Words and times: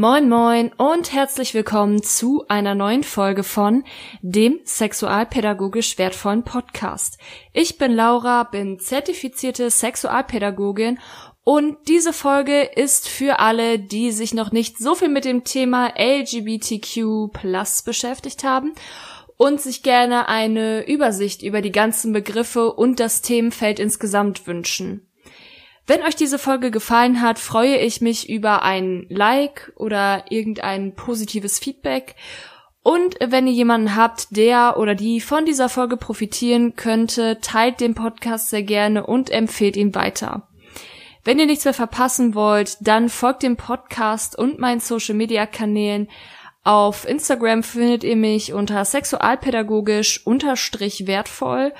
Moin 0.00 0.30
moin 0.30 0.72
und 0.78 1.12
herzlich 1.12 1.52
willkommen 1.52 2.02
zu 2.02 2.46
einer 2.48 2.74
neuen 2.74 3.04
Folge 3.04 3.42
von 3.42 3.84
dem 4.22 4.58
sexualpädagogisch 4.64 5.98
wertvollen 5.98 6.42
Podcast. 6.42 7.18
Ich 7.52 7.76
bin 7.76 7.92
Laura, 7.92 8.44
bin 8.44 8.78
zertifizierte 8.78 9.68
Sexualpädagogin 9.68 10.98
und 11.44 11.76
diese 11.86 12.14
Folge 12.14 12.62
ist 12.62 13.10
für 13.10 13.40
alle, 13.40 13.78
die 13.78 14.10
sich 14.10 14.32
noch 14.32 14.52
nicht 14.52 14.78
so 14.78 14.94
viel 14.94 15.10
mit 15.10 15.26
dem 15.26 15.44
Thema 15.44 15.92
LGBTQ 15.98 17.30
plus 17.34 17.82
beschäftigt 17.82 18.42
haben 18.42 18.72
und 19.36 19.60
sich 19.60 19.82
gerne 19.82 20.30
eine 20.30 20.88
Übersicht 20.88 21.42
über 21.42 21.60
die 21.60 21.72
ganzen 21.72 22.14
Begriffe 22.14 22.72
und 22.72 23.00
das 23.00 23.20
Themenfeld 23.20 23.78
insgesamt 23.78 24.46
wünschen. 24.46 25.09
Wenn 25.90 26.04
euch 26.04 26.14
diese 26.14 26.38
Folge 26.38 26.70
gefallen 26.70 27.20
hat, 27.20 27.40
freue 27.40 27.76
ich 27.78 28.00
mich 28.00 28.30
über 28.30 28.62
ein 28.62 29.06
Like 29.08 29.72
oder 29.74 30.22
irgendein 30.30 30.94
positives 30.94 31.58
Feedback. 31.58 32.14
Und 32.84 33.16
wenn 33.18 33.48
ihr 33.48 33.52
jemanden 33.52 33.96
habt, 33.96 34.28
der 34.36 34.76
oder 34.78 34.94
die 34.94 35.20
von 35.20 35.46
dieser 35.46 35.68
Folge 35.68 35.96
profitieren 35.96 36.76
könnte, 36.76 37.40
teilt 37.42 37.80
den 37.80 37.96
Podcast 37.96 38.50
sehr 38.50 38.62
gerne 38.62 39.04
und 39.04 39.30
empfehlt 39.30 39.76
ihn 39.76 39.92
weiter. 39.92 40.46
Wenn 41.24 41.40
ihr 41.40 41.46
nichts 41.46 41.64
mehr 41.64 41.74
verpassen 41.74 42.36
wollt, 42.36 42.76
dann 42.82 43.08
folgt 43.08 43.42
dem 43.42 43.56
Podcast 43.56 44.38
und 44.38 44.60
meinen 44.60 44.78
Social 44.78 45.16
Media 45.16 45.44
Kanälen. 45.44 46.06
Auf 46.62 47.04
Instagram 47.04 47.64
findet 47.64 48.04
ihr 48.04 48.14
mich 48.14 48.52
unter 48.52 48.84
sexualpädagogisch 48.84 50.24
unterstrich 50.24 51.08
wertvoll 51.08 51.72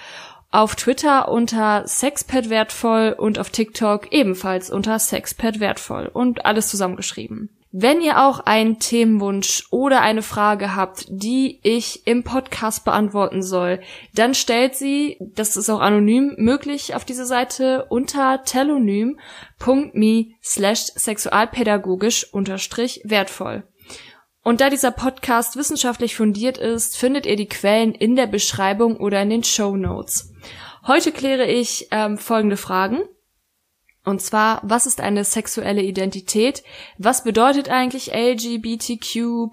auf 0.50 0.74
Twitter 0.74 1.30
unter 1.30 1.86
Sexpad 1.86 2.50
wertvoll 2.50 3.14
und 3.16 3.38
auf 3.38 3.50
TikTok 3.50 4.12
ebenfalls 4.12 4.70
unter 4.70 4.98
Sexpad 4.98 5.60
wertvoll 5.60 6.10
und 6.12 6.44
alles 6.44 6.68
zusammengeschrieben. 6.68 7.50
Wenn 7.72 8.00
ihr 8.00 8.26
auch 8.26 8.40
einen 8.40 8.80
Themenwunsch 8.80 9.68
oder 9.70 10.00
eine 10.00 10.22
Frage 10.22 10.74
habt, 10.74 11.06
die 11.08 11.60
ich 11.62 12.04
im 12.04 12.24
Podcast 12.24 12.84
beantworten 12.84 13.44
soll, 13.44 13.78
dann 14.12 14.34
stellt 14.34 14.74
sie, 14.74 15.18
das 15.20 15.56
ist 15.56 15.70
auch 15.70 15.78
anonym 15.78 16.34
möglich 16.36 16.96
auf 16.96 17.04
dieser 17.04 17.26
Seite, 17.26 17.86
unter 17.88 18.42
telonym.me 18.44 20.26
slash 20.42 20.86
sexualpädagogisch 20.96 22.34
unterstrich 22.34 23.02
wertvoll. 23.04 23.62
Und 24.42 24.60
da 24.60 24.70
dieser 24.70 24.90
Podcast 24.90 25.56
wissenschaftlich 25.56 26.16
fundiert 26.16 26.56
ist, 26.56 26.96
findet 26.96 27.26
ihr 27.26 27.36
die 27.36 27.48
Quellen 27.48 27.94
in 27.94 28.16
der 28.16 28.26
Beschreibung 28.26 28.96
oder 28.96 29.20
in 29.22 29.30
den 29.30 29.44
Show 29.44 29.76
Notes. 29.76 30.32
Heute 30.86 31.12
kläre 31.12 31.46
ich 31.46 31.88
ähm, 31.90 32.16
folgende 32.16 32.56
Fragen. 32.56 33.02
Und 34.04 34.22
zwar, 34.22 34.60
was 34.64 34.86
ist 34.86 35.00
eine 35.00 35.24
sexuelle 35.24 35.82
Identität? 35.82 36.62
Was 36.96 37.22
bedeutet 37.22 37.68
eigentlich 37.68 38.12
LGBTQ+? 38.14 39.50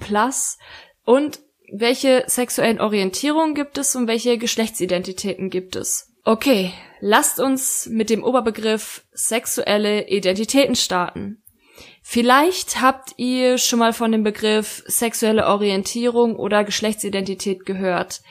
Und 1.03 1.39
welche 1.71 2.23
sexuellen 2.27 2.79
Orientierungen 2.79 3.55
gibt 3.55 3.77
es 3.77 3.93
und 3.95 4.07
welche 4.07 4.37
Geschlechtsidentitäten 4.37 5.49
gibt 5.49 5.75
es? 5.75 6.13
Okay, 6.23 6.71
lasst 7.01 7.39
uns 7.39 7.87
mit 7.87 8.09
dem 8.09 8.23
Oberbegriff 8.23 9.05
sexuelle 9.11 10.07
Identitäten 10.07 10.75
starten. 10.75 11.43
Vielleicht 12.09 12.81
habt 12.81 13.15
ihr 13.17 13.57
schon 13.57 13.79
mal 13.79 13.91
von 13.91 14.13
dem 14.13 14.23
Begriff 14.23 14.81
sexuelle 14.87 15.45
Orientierung 15.45 16.37
oder 16.37 16.63
Geschlechtsidentität 16.63 17.65
gehört. 17.65 18.21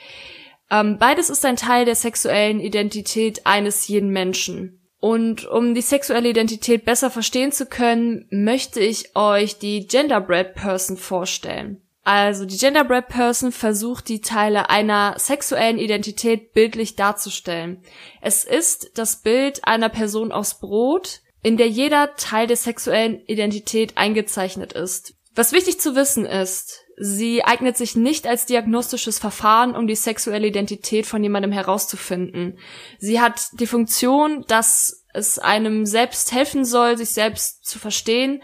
Ähm, 0.71 0.97
beides 0.99 1.29
ist 1.29 1.45
ein 1.45 1.57
Teil 1.57 1.85
der 1.85 1.95
sexuellen 1.95 2.59
Identität 2.59 3.45
eines 3.45 3.87
jeden 3.87 4.09
Menschen. 4.09 4.81
Und 4.99 5.45
um 5.47 5.75
die 5.75 5.83
sexuelle 5.83 6.31
Identität 6.31 6.87
besser 6.87 7.11
verstehen 7.11 7.53
zu 7.53 7.67
können, 7.67 8.27
möchte 8.31 8.81
ich 8.81 9.15
euch 9.15 9.59
die 9.59 9.87
Genderbread 9.87 10.55
Person 10.55 10.97
vorstellen. 10.97 11.83
Also 12.03 12.47
die 12.47 12.57
Genderbread 12.57 13.09
Person 13.09 13.53
versucht 13.53 14.09
die 14.09 14.23
Teile 14.23 14.71
einer 14.71 15.19
sexuellen 15.19 15.77
Identität 15.77 16.55
bildlich 16.55 16.97
darzustellen. 16.97 17.83
Es 18.23 18.43
ist 18.43 18.93
das 18.97 19.17
Bild 19.21 19.67
einer 19.67 19.91
Person 19.91 20.33
aus 20.33 20.61
Brot, 20.61 21.21
in 21.47 21.57
der 21.57 21.69
jeder 21.69 22.17
Teil 22.17 22.49
der 22.49 22.57
sexuellen 22.57 23.25
Identität 23.27 23.97
eingezeichnet 23.97 24.73
ist. 24.73 25.15
Was 25.37 25.53
wichtig 25.53 25.79
zu 25.79 25.95
wissen 25.95 26.27
ist, 26.27 26.83
sie 26.97 27.45
eignet 27.45 27.77
sich 27.77 27.95
nicht 27.95 28.27
als 28.27 28.47
diagnostisches 28.47 29.21
Verfahren, 29.21 29.77
um 29.77 29.87
die 29.87 29.95
sexuelle 29.95 30.49
Identität 30.49 31.07
von 31.07 31.23
jemandem 31.23 31.53
herauszufinden. 31.53 32.59
Sie 32.99 33.21
hat 33.21 33.47
die 33.61 33.69
Funktion, 33.69 34.45
dass 34.49 35.05
es 35.15 35.39
einem 35.39 35.87
selbst 35.87 36.33
helfen 36.33 36.65
soll, 36.65 36.99
sich 36.99 37.11
selbst 37.11 37.65
zu 37.65 37.79
verstehen 37.79 38.43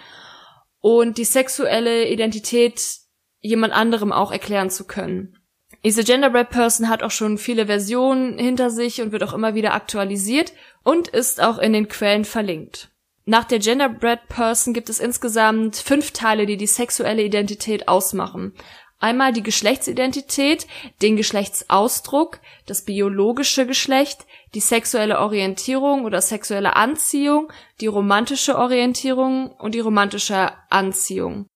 und 0.79 1.19
die 1.19 1.25
sexuelle 1.25 2.07
Identität 2.09 2.81
jemand 3.41 3.73
anderem 3.73 4.13
auch 4.13 4.31
erklären 4.31 4.71
zu 4.71 4.85
können. 4.85 5.39
Diese 5.85 6.05
Genderbread 6.05 6.51
Person 6.51 6.89
hat 6.89 7.03
auch 7.03 7.11
schon 7.11 7.37
viele 7.37 7.67
Versionen 7.67 8.39
hinter 8.39 8.71
sich 8.71 9.03
und 9.03 9.11
wird 9.11 9.25
auch 9.25 9.35
immer 9.35 9.57
wieder 9.57 9.75
aktualisiert 9.75 10.53
und 10.85 11.09
ist 11.09 11.43
auch 11.43 11.59
in 11.59 11.73
den 11.73 11.89
Quellen 11.89 12.25
verlinkt. 12.25 12.92
Nach 13.25 13.45
der 13.45 13.61
Genderbread 13.61 14.29
Person 14.29 14.75
gibt 14.75 14.89
es 14.89 14.99
insgesamt 14.99 15.77
fünf 15.77 16.11
Teile, 16.11 16.45
die 16.45 16.57
die 16.57 16.67
sexuelle 16.67 17.23
Identität 17.23 17.87
ausmachen. 17.87 18.53
Einmal 18.99 19.33
die 19.33 19.43
Geschlechtsidentität, 19.43 20.67
den 21.03 21.17
Geschlechtsausdruck, 21.17 22.41
das 22.67 22.85
biologische 22.85 23.67
Geschlecht, 23.67 24.27
die 24.55 24.61
sexuelle 24.61 25.19
Orientierung 25.19 26.05
oder 26.05 26.21
sexuelle 26.21 26.77
Anziehung, 26.77 27.53
die 27.81 27.89
romantische 27.89 28.57
Orientierung 28.57 29.53
und 29.53 29.75
die 29.75 29.81
romantische 29.81 30.53
Anziehung. 30.69 31.47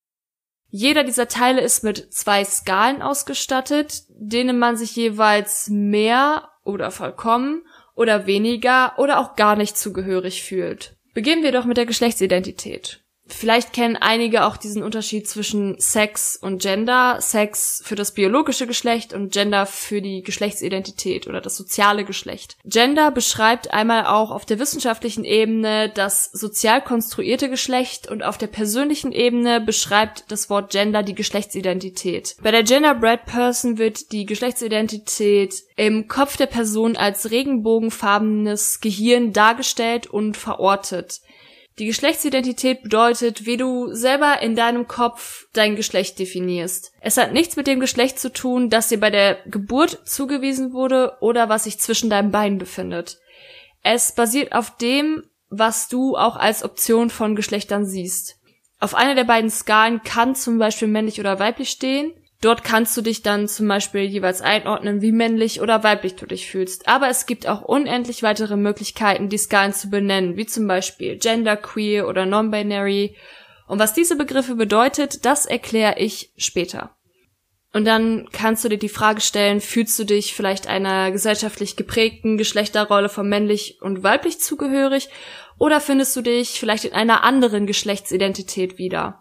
Jeder 0.69 1.05
dieser 1.05 1.29
Teile 1.29 1.61
ist 1.61 1.85
mit 1.85 2.13
zwei 2.13 2.45
Skalen 2.45 3.01
ausgestattet, 3.01 4.03
denen 4.09 4.59
man 4.59 4.77
sich 4.77 4.95
jeweils 4.97 5.69
mehr 5.69 6.49
oder 6.65 6.91
vollkommen 6.91 7.63
oder 7.95 8.27
weniger 8.27 8.99
oder 8.99 9.21
auch 9.21 9.37
gar 9.37 9.57
nicht 9.57 9.77
zugehörig 9.77 10.43
fühlt. 10.43 10.97
Beginnen 11.17 11.43
wir 11.43 11.51
doch 11.51 11.65
mit 11.65 11.79
der 11.79 11.87
Geschlechtsidentität. 11.87 13.01
Vielleicht 13.29 13.73
kennen 13.73 13.97
einige 13.97 14.45
auch 14.45 14.57
diesen 14.57 14.83
Unterschied 14.83 15.29
zwischen 15.29 15.79
Sex 15.81 16.39
und 16.41 16.63
Gender. 16.63 17.19
Sex 17.21 17.83
für 17.85 17.97
das 17.97 18.13
biologische 18.13 18.67
Geschlecht 18.67 19.13
und 19.13 19.33
Gender 19.33 19.67
für 19.67 20.01
die 20.01 20.23
Geschlechtsidentität 20.23 21.27
oder 21.27 21.41
das 21.41 21.57
soziale 21.57 22.05
Geschlecht. 22.05 22.57
Gender 22.65 23.11
beschreibt 23.11 23.73
einmal 23.73 24.07
auch 24.07 24.31
auf 24.31 24.47
der 24.47 24.59
wissenschaftlichen 24.59 25.25
Ebene 25.25 25.91
das 25.93 26.31
sozial 26.33 26.83
konstruierte 26.83 27.51
Geschlecht 27.51 28.09
und 28.09 28.23
auf 28.23 28.39
der 28.39 28.47
persönlichen 28.47 29.13
Ebene 29.13 29.61
beschreibt 29.61 30.25
das 30.29 30.49
Wort 30.49 30.71
Gender 30.71 31.03
die 31.03 31.15
Geschlechtsidentität. 31.15 32.37
Bei 32.43 32.53
der 32.53 32.63
Genderbread 32.63 33.27
Person 33.27 33.79
wird 33.79 34.13
die 34.13 34.27
Geschlechtsidentität 34.27 35.65
im 35.77 36.07
Kopf 36.07 36.37
der 36.37 36.47
Person 36.47 36.97
als 36.97 37.31
regenbogenfarbenes 37.31 38.81
Gehirn 38.81 39.33
dargestellt 39.33 40.07
und 40.07 40.37
verortet. 40.37 41.21
Die 41.79 41.87
Geschlechtsidentität 41.87 42.83
bedeutet, 42.83 43.45
wie 43.45 43.59
du 43.59 43.93
selber 43.93 44.41
in 44.41 44.57
deinem 44.57 44.89
Kopf 44.89 45.47
dein 45.53 45.77
Geschlecht 45.77 46.19
definierst. 46.19 46.93
Es 47.01 47.19
hat 47.19 47.35
nichts 47.35 47.57
mit 47.57 47.67
dem 47.67 47.81
Geschlecht 47.81 48.19
zu 48.19 48.33
tun, 48.33 48.71
das 48.71 48.89
dir 48.89 48.99
bei 48.99 49.11
der 49.11 49.39
Geburt 49.47 50.01
zugewiesen 50.09 50.73
wurde 50.73 51.19
oder 51.21 51.51
was 51.51 51.65
sich 51.65 51.79
zwischen 51.79 52.09
deinen 52.09 52.31
Beinen 52.31 52.57
befindet. 52.57 53.19
Es 53.83 54.15
basiert 54.15 54.55
auf 54.55 54.79
dem, 54.79 55.25
was 55.51 55.89
du 55.89 56.17
auch 56.17 56.37
als 56.37 56.65
Option 56.65 57.11
von 57.11 57.37
Geschlechtern 57.37 57.85
siehst. 57.85 58.37
Auf 58.81 58.95
einer 58.95 59.15
der 59.15 59.25
beiden 59.25 59.51
Skalen 59.51 60.03
kann 60.03 60.35
zum 60.35 60.59
Beispiel 60.59 60.89
männlich 60.89 61.21
oder 61.21 61.39
weiblich 61.39 61.71
stehen 61.71 62.13
Dort 62.43 62.65
kannst 62.65 62.97
du 62.97 63.03
dich 63.03 63.23
dann 63.23 63.49
zum 63.49 63.67
Beispiel 63.67 64.03
jeweils 64.03 64.43
einordnen, 64.43 65.01
wie 65.01 65.13
männlich 65.13 65.63
oder 65.63 65.83
weiblich 65.83 66.17
du 66.17 66.27
dich 66.27 66.47
fühlst. 66.51 66.87
Aber 66.87 67.09
es 67.09 67.27
gibt 67.27 67.47
auch 67.47 67.63
unendlich 67.63 68.23
weitere 68.23 68.57
Möglichkeiten, 68.57 69.29
die 69.29 69.39
Skalen 69.39 69.73
zu 69.73 69.89
benennen, 69.89 70.37
wie 70.37 70.47
zum 70.47 70.67
Beispiel 70.67 71.17
genderqueer 71.17 72.07
oder 72.07 72.27
non-binary. 72.27 73.17
Und 73.67 73.79
was 73.79 73.95
diese 73.95 74.17
Begriffe 74.17 74.55
bedeutet, 74.55 75.25
das 75.25 75.47
erkläre 75.47 75.99
ich 75.99 76.31
später. 76.37 76.97
Und 77.73 77.85
dann 77.85 78.29
kannst 78.33 78.65
du 78.65 78.69
dir 78.69 78.79
die 78.79 78.89
Frage 78.89 79.21
stellen, 79.21 79.61
fühlst 79.61 79.99
du 79.99 80.05
dich 80.05 80.35
vielleicht 80.35 80.67
einer 80.67 81.11
gesellschaftlich 81.11 81.77
geprägten 81.77 82.39
Geschlechterrolle 82.39 83.09
von 83.09 83.29
männlich 83.29 83.79
und 83.83 84.03
weiblich 84.03 84.41
zugehörig 84.41 85.09
oder 85.59 85.81
findest 85.81 86.15
du 86.17 86.23
dich 86.23 86.59
vielleicht 86.59 86.85
in 86.85 86.93
einer 86.93 87.23
anderen 87.23 87.67
Geschlechtsidentität 87.67 88.79
wieder? 88.79 89.21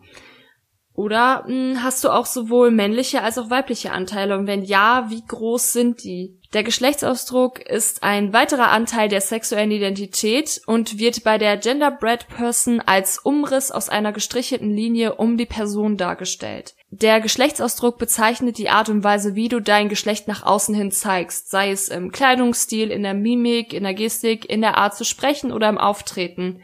Oder 0.95 1.43
mh, 1.43 1.47
hm, 1.47 1.83
hast 1.83 2.03
du 2.03 2.09
auch 2.09 2.25
sowohl 2.25 2.71
männliche 2.71 3.21
als 3.21 3.37
auch 3.37 3.49
weibliche 3.49 3.91
Anteile? 3.91 4.37
Und 4.37 4.47
wenn 4.47 4.63
ja, 4.63 5.07
wie 5.09 5.23
groß 5.25 5.73
sind 5.73 6.03
die? 6.03 6.39
Der 6.53 6.63
Geschlechtsausdruck 6.63 7.59
ist 7.59 8.01
ein 8.01 8.31
weiterer 8.31 8.69
Anteil 8.69 9.09
der 9.09 9.19
sexuellen 9.19 9.71
Identität 9.71 10.61
und 10.65 10.97
wird 10.97 11.25
bei 11.25 11.37
der 11.37 11.57
Genderbread 11.57 12.29
Person 12.29 12.79
als 12.79 13.17
Umriss 13.17 13.71
aus 13.71 13.89
einer 13.89 14.13
gestrichelten 14.13 14.69
Linie 14.69 15.15
um 15.15 15.35
die 15.35 15.45
Person 15.45 15.97
dargestellt. 15.97 16.75
Der 16.91 17.19
Geschlechtsausdruck 17.19 17.97
bezeichnet 17.97 18.57
die 18.57 18.69
Art 18.69 18.87
und 18.87 19.03
Weise, 19.03 19.35
wie 19.35 19.49
du 19.49 19.59
dein 19.59 19.89
Geschlecht 19.89 20.29
nach 20.29 20.43
außen 20.43 20.73
hin 20.73 20.91
zeigst, 20.91 21.49
sei 21.49 21.71
es 21.71 21.89
im 21.89 22.13
Kleidungsstil, 22.13 22.89
in 22.89 23.03
der 23.03 23.15
Mimik, 23.15 23.73
in 23.73 23.83
der 23.83 23.93
Gestik, 23.93 24.49
in 24.49 24.61
der 24.61 24.77
Art 24.77 24.95
zu 24.95 25.03
sprechen 25.03 25.51
oder 25.51 25.67
im 25.67 25.77
Auftreten. 25.77 26.61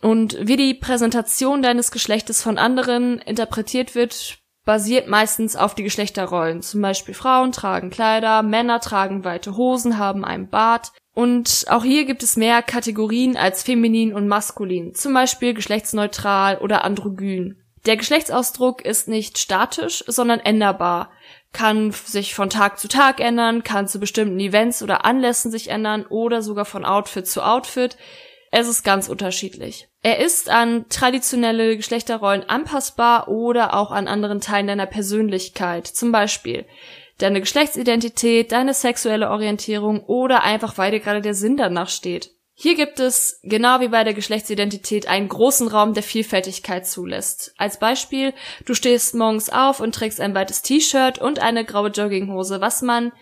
Und 0.00 0.36
wie 0.40 0.56
die 0.56 0.74
Präsentation 0.74 1.62
deines 1.62 1.90
Geschlechtes 1.90 2.42
von 2.42 2.58
anderen 2.58 3.18
interpretiert 3.18 3.94
wird, 3.94 4.38
basiert 4.64 5.08
meistens 5.08 5.56
auf 5.56 5.74
die 5.74 5.82
Geschlechterrollen. 5.82 6.62
Zum 6.62 6.80
Beispiel 6.80 7.14
Frauen 7.14 7.52
tragen 7.52 7.90
Kleider, 7.90 8.42
Männer 8.42 8.80
tragen 8.80 9.24
weite 9.24 9.56
Hosen, 9.56 9.98
haben 9.98 10.24
einen 10.24 10.48
Bart. 10.48 10.92
Und 11.12 11.66
auch 11.68 11.84
hier 11.84 12.04
gibt 12.04 12.22
es 12.22 12.36
mehr 12.36 12.62
Kategorien 12.62 13.36
als 13.36 13.62
feminin 13.62 14.14
und 14.14 14.28
maskulin. 14.28 14.94
Zum 14.94 15.12
Beispiel 15.12 15.54
geschlechtsneutral 15.54 16.58
oder 16.58 16.84
androgyn. 16.84 17.56
Der 17.86 17.96
Geschlechtsausdruck 17.96 18.84
ist 18.84 19.08
nicht 19.08 19.38
statisch, 19.38 20.04
sondern 20.06 20.40
änderbar. 20.40 21.10
Kann 21.52 21.90
sich 21.90 22.34
von 22.34 22.50
Tag 22.50 22.78
zu 22.78 22.88
Tag 22.88 23.20
ändern, 23.20 23.64
kann 23.64 23.88
zu 23.88 23.98
bestimmten 23.98 24.38
Events 24.38 24.82
oder 24.82 25.04
Anlässen 25.04 25.50
sich 25.50 25.68
ändern 25.68 26.06
oder 26.06 26.42
sogar 26.42 26.64
von 26.64 26.84
Outfit 26.84 27.26
zu 27.26 27.42
Outfit. 27.42 27.96
Es 28.50 28.66
ist 28.66 28.82
ganz 28.82 29.08
unterschiedlich. 29.08 29.88
Er 30.02 30.18
ist 30.18 30.50
an 30.50 30.88
traditionelle 30.88 31.76
Geschlechterrollen 31.76 32.48
anpassbar 32.48 33.28
oder 33.28 33.74
auch 33.74 33.92
an 33.92 34.08
anderen 34.08 34.40
Teilen 34.40 34.66
deiner 34.66 34.86
Persönlichkeit. 34.86 35.86
Zum 35.86 36.10
Beispiel 36.10 36.66
deine 37.18 37.40
Geschlechtsidentität, 37.40 38.50
deine 38.50 38.74
sexuelle 38.74 39.30
Orientierung 39.30 40.02
oder 40.04 40.42
einfach 40.42 40.78
weil 40.78 40.90
dir 40.90 41.00
gerade 41.00 41.20
der 41.20 41.34
Sinn 41.34 41.56
danach 41.56 41.88
steht. 41.88 42.32
Hier 42.54 42.74
gibt 42.74 43.00
es, 43.00 43.40
genau 43.42 43.80
wie 43.80 43.88
bei 43.88 44.04
der 44.04 44.12
Geschlechtsidentität, 44.12 45.06
einen 45.06 45.28
großen 45.28 45.68
Raum, 45.68 45.94
der 45.94 46.02
Vielfältigkeit 46.02 46.86
zulässt. 46.86 47.54
Als 47.56 47.78
Beispiel, 47.78 48.34
du 48.66 48.74
stehst 48.74 49.14
morgens 49.14 49.48
auf 49.48 49.80
und 49.80 49.94
trägst 49.94 50.20
ein 50.20 50.34
weites 50.34 50.60
T-Shirt 50.60 51.18
und 51.18 51.38
eine 51.38 51.64
graue 51.64 51.88
Jogginghose, 51.88 52.60
was 52.60 52.82
man 52.82 53.12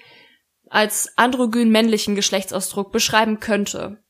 als 0.69 1.13
androgyn 1.17 1.71
männlichen 1.71 2.17
Geschlechtsausdruck 2.17 2.91
beschreiben 2.91 3.39
könnte. 3.39 4.03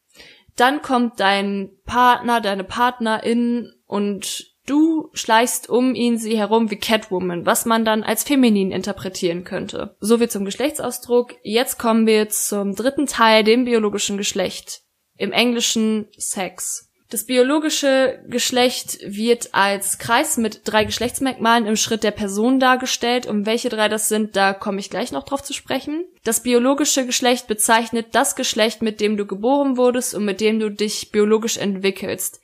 Dann 0.58 0.82
kommt 0.82 1.20
dein 1.20 1.70
Partner, 1.87 2.40
deine 2.40 2.64
Partnerin 2.64 3.72
und 3.87 4.44
du 4.66 5.08
schleichst 5.12 5.69
um 5.69 5.94
ihn 5.94 6.19
sie 6.19 6.37
herum 6.37 6.70
wie 6.72 6.76
Catwoman, 6.76 7.46
was 7.46 7.64
man 7.64 7.84
dann 7.84 8.02
als 8.02 8.25
feminin 8.25 8.72
interpretieren 8.72 9.44
könnte. 9.44 9.96
So 10.00 10.19
wie 10.19 10.26
zum 10.26 10.44
Geschlechtsausdruck. 10.44 11.37
Jetzt 11.44 11.78
kommen 11.78 12.08
wir 12.08 12.28
zum 12.28 12.75
dritten 12.75 13.06
Teil, 13.06 13.44
dem 13.44 13.66
biologischen 13.66 14.16
Geschlecht 14.16 14.82
im 15.16 15.31
Englischen 15.31 16.08
Sex. 16.16 16.88
Das 17.10 17.25
biologische 17.25 18.22
Geschlecht 18.28 18.99
wird 19.02 19.55
als 19.55 19.99
Kreis 19.99 20.37
mit 20.37 20.60
drei 20.64 20.84
Geschlechtsmerkmalen 20.84 21.66
im 21.66 21.76
Schritt 21.76 22.05
der 22.05 22.10
Person 22.10 22.60
dargestellt. 22.60 23.25
Um 23.25 23.46
welche 23.46 23.70
drei 23.70 23.88
das 23.88 24.08
sind, 24.08 24.37
da 24.37 24.52
komme 24.52 24.78
ich 24.78 24.90
gleich 24.90 25.10
noch 25.10 25.25
drauf 25.25 25.43
zu 25.43 25.55
sprechen. 25.55 26.05
Das 26.22 26.43
biologische 26.43 27.06
Geschlecht 27.06 27.46
bezeichnet 27.46 28.08
das 28.12 28.37
Geschlecht, 28.37 28.82
mit 28.82 29.00
dem 29.00 29.16
du 29.16 29.25
geboren 29.25 29.78
wurdest 29.78 30.14
und 30.14 30.26
mit 30.26 30.43
dem 30.43 30.60
du 30.60 30.70
dich 30.70 31.10
biologisch 31.10 31.56
entwickelst. 31.56 32.43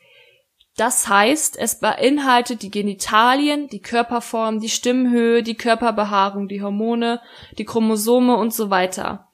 Das 0.76 1.08
heißt, 1.08 1.58
es 1.58 1.78
beinhaltet 1.78 2.62
die 2.62 2.70
Genitalien, 2.70 3.68
die 3.68 3.82
Körperform, 3.82 4.60
die 4.60 4.70
Stimmhöhe, 4.70 5.42
die 5.42 5.56
Körperbehaarung, 5.56 6.48
die 6.48 6.62
Hormone, 6.62 7.20
die 7.58 7.66
Chromosome 7.66 8.36
und 8.36 8.54
so 8.54 8.70
weiter. 8.70 9.28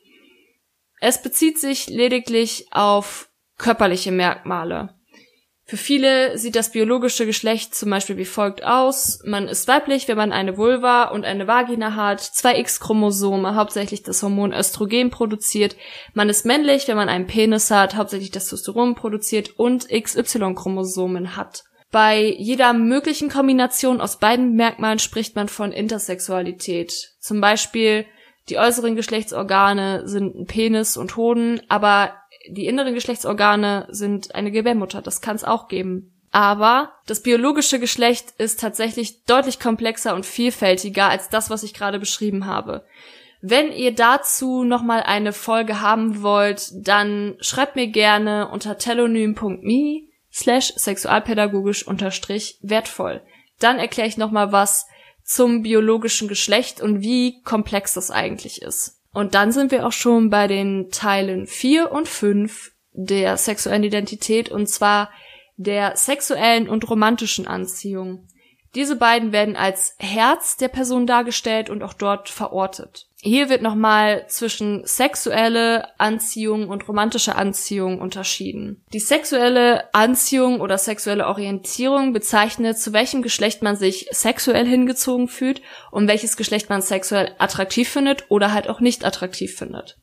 Es 1.00 1.22
bezieht 1.22 1.58
sich 1.58 1.88
lediglich 1.88 2.66
auf 2.72 3.30
körperliche 3.56 4.10
Merkmale. 4.10 4.99
Für 5.70 5.76
viele 5.76 6.36
sieht 6.36 6.56
das 6.56 6.72
biologische 6.72 7.26
Geschlecht 7.26 7.76
zum 7.76 7.90
Beispiel 7.90 8.16
wie 8.16 8.24
folgt 8.24 8.64
aus. 8.64 9.20
Man 9.24 9.46
ist 9.46 9.68
weiblich, 9.68 10.08
wenn 10.08 10.16
man 10.16 10.32
eine 10.32 10.56
Vulva 10.56 11.04
und 11.04 11.24
eine 11.24 11.46
Vagina 11.46 11.94
hat, 11.94 12.20
zwei 12.20 12.58
X-Chromosome, 12.58 13.54
hauptsächlich 13.54 14.02
das 14.02 14.20
Hormon 14.20 14.52
Östrogen 14.52 15.10
produziert. 15.10 15.76
Man 16.12 16.28
ist 16.28 16.44
männlich, 16.44 16.88
wenn 16.88 16.96
man 16.96 17.08
einen 17.08 17.28
Penis 17.28 17.70
hat, 17.70 17.94
hauptsächlich 17.94 18.32
Testosteron 18.32 18.96
produziert 18.96 19.60
und 19.60 19.86
XY-Chromosomen 19.88 21.36
hat. 21.36 21.62
Bei 21.92 22.20
jeder 22.20 22.72
möglichen 22.72 23.28
Kombination 23.28 24.00
aus 24.00 24.18
beiden 24.18 24.56
Merkmalen 24.56 24.98
spricht 24.98 25.36
man 25.36 25.46
von 25.46 25.70
Intersexualität. 25.70 27.12
Zum 27.20 27.40
Beispiel 27.40 28.06
die 28.48 28.58
äußeren 28.58 28.96
Geschlechtsorgane 28.96 30.08
sind 30.08 30.48
Penis 30.48 30.96
und 30.96 31.14
Hoden, 31.16 31.60
aber 31.68 32.19
die 32.48 32.66
inneren 32.66 32.94
Geschlechtsorgane 32.94 33.86
sind 33.90 34.34
eine 34.34 34.50
Gebärmutter. 34.50 35.02
Das 35.02 35.20
kann 35.20 35.36
es 35.36 35.44
auch 35.44 35.68
geben. 35.68 36.12
Aber 36.32 36.92
das 37.06 37.22
biologische 37.22 37.80
Geschlecht 37.80 38.34
ist 38.38 38.60
tatsächlich 38.60 39.24
deutlich 39.24 39.58
komplexer 39.58 40.14
und 40.14 40.24
vielfältiger 40.24 41.08
als 41.08 41.28
das, 41.28 41.50
was 41.50 41.64
ich 41.64 41.74
gerade 41.74 41.98
beschrieben 41.98 42.46
habe. 42.46 42.84
Wenn 43.42 43.72
ihr 43.72 43.94
dazu 43.94 44.64
nochmal 44.64 45.02
eine 45.02 45.32
Folge 45.32 45.80
haben 45.80 46.22
wollt, 46.22 46.70
dann 46.74 47.36
schreibt 47.40 47.74
mir 47.74 47.88
gerne 47.88 48.48
unter 48.48 48.78
telonym.me 48.78 50.08
slash 50.32 50.74
sexualpädagogisch 50.76 51.86
unterstrich 51.86 52.58
wertvoll. 52.60 53.22
Dann 53.58 53.78
erkläre 53.78 54.08
ich 54.08 54.16
nochmal 54.16 54.52
was 54.52 54.86
zum 55.24 55.62
biologischen 55.62 56.28
Geschlecht 56.28 56.80
und 56.80 57.00
wie 57.00 57.42
komplex 57.42 57.94
das 57.94 58.10
eigentlich 58.10 58.62
ist. 58.62 58.99
Und 59.12 59.34
dann 59.34 59.52
sind 59.52 59.72
wir 59.72 59.86
auch 59.86 59.92
schon 59.92 60.30
bei 60.30 60.46
den 60.46 60.90
Teilen 60.90 61.46
4 61.46 61.90
und 61.90 62.08
5 62.08 62.72
der 62.92 63.36
sexuellen 63.36 63.84
Identität 63.84 64.50
und 64.50 64.68
zwar 64.68 65.10
der 65.56 65.96
sexuellen 65.96 66.68
und 66.68 66.88
romantischen 66.88 67.46
Anziehung. 67.46 68.26
Diese 68.74 68.96
beiden 68.96 69.32
werden 69.32 69.56
als 69.56 69.94
Herz 69.98 70.56
der 70.56 70.68
Person 70.68 71.06
dargestellt 71.06 71.70
und 71.70 71.82
auch 71.82 71.92
dort 71.92 72.28
verortet. 72.28 73.08
Hier 73.22 73.50
wird 73.50 73.60
nochmal 73.60 74.26
zwischen 74.28 74.82
sexuelle 74.86 75.88
Anziehung 76.00 76.68
und 76.68 76.88
romantische 76.88 77.36
Anziehung 77.36 78.00
unterschieden. 78.00 78.82
Die 78.94 79.00
sexuelle 79.00 79.92
Anziehung 79.94 80.60
oder 80.60 80.78
sexuelle 80.78 81.26
Orientierung 81.26 82.14
bezeichnet, 82.14 82.78
zu 82.78 82.94
welchem 82.94 83.20
Geschlecht 83.20 83.60
man 83.60 83.76
sich 83.76 84.08
sexuell 84.10 84.66
hingezogen 84.66 85.28
fühlt 85.28 85.60
und 85.90 86.08
welches 86.08 86.38
Geschlecht 86.38 86.70
man 86.70 86.80
sexuell 86.80 87.34
attraktiv 87.38 87.90
findet 87.90 88.24
oder 88.30 88.54
halt 88.54 88.68
auch 88.70 88.80
nicht 88.80 89.04
attraktiv 89.04 89.54
findet. 89.54 89.98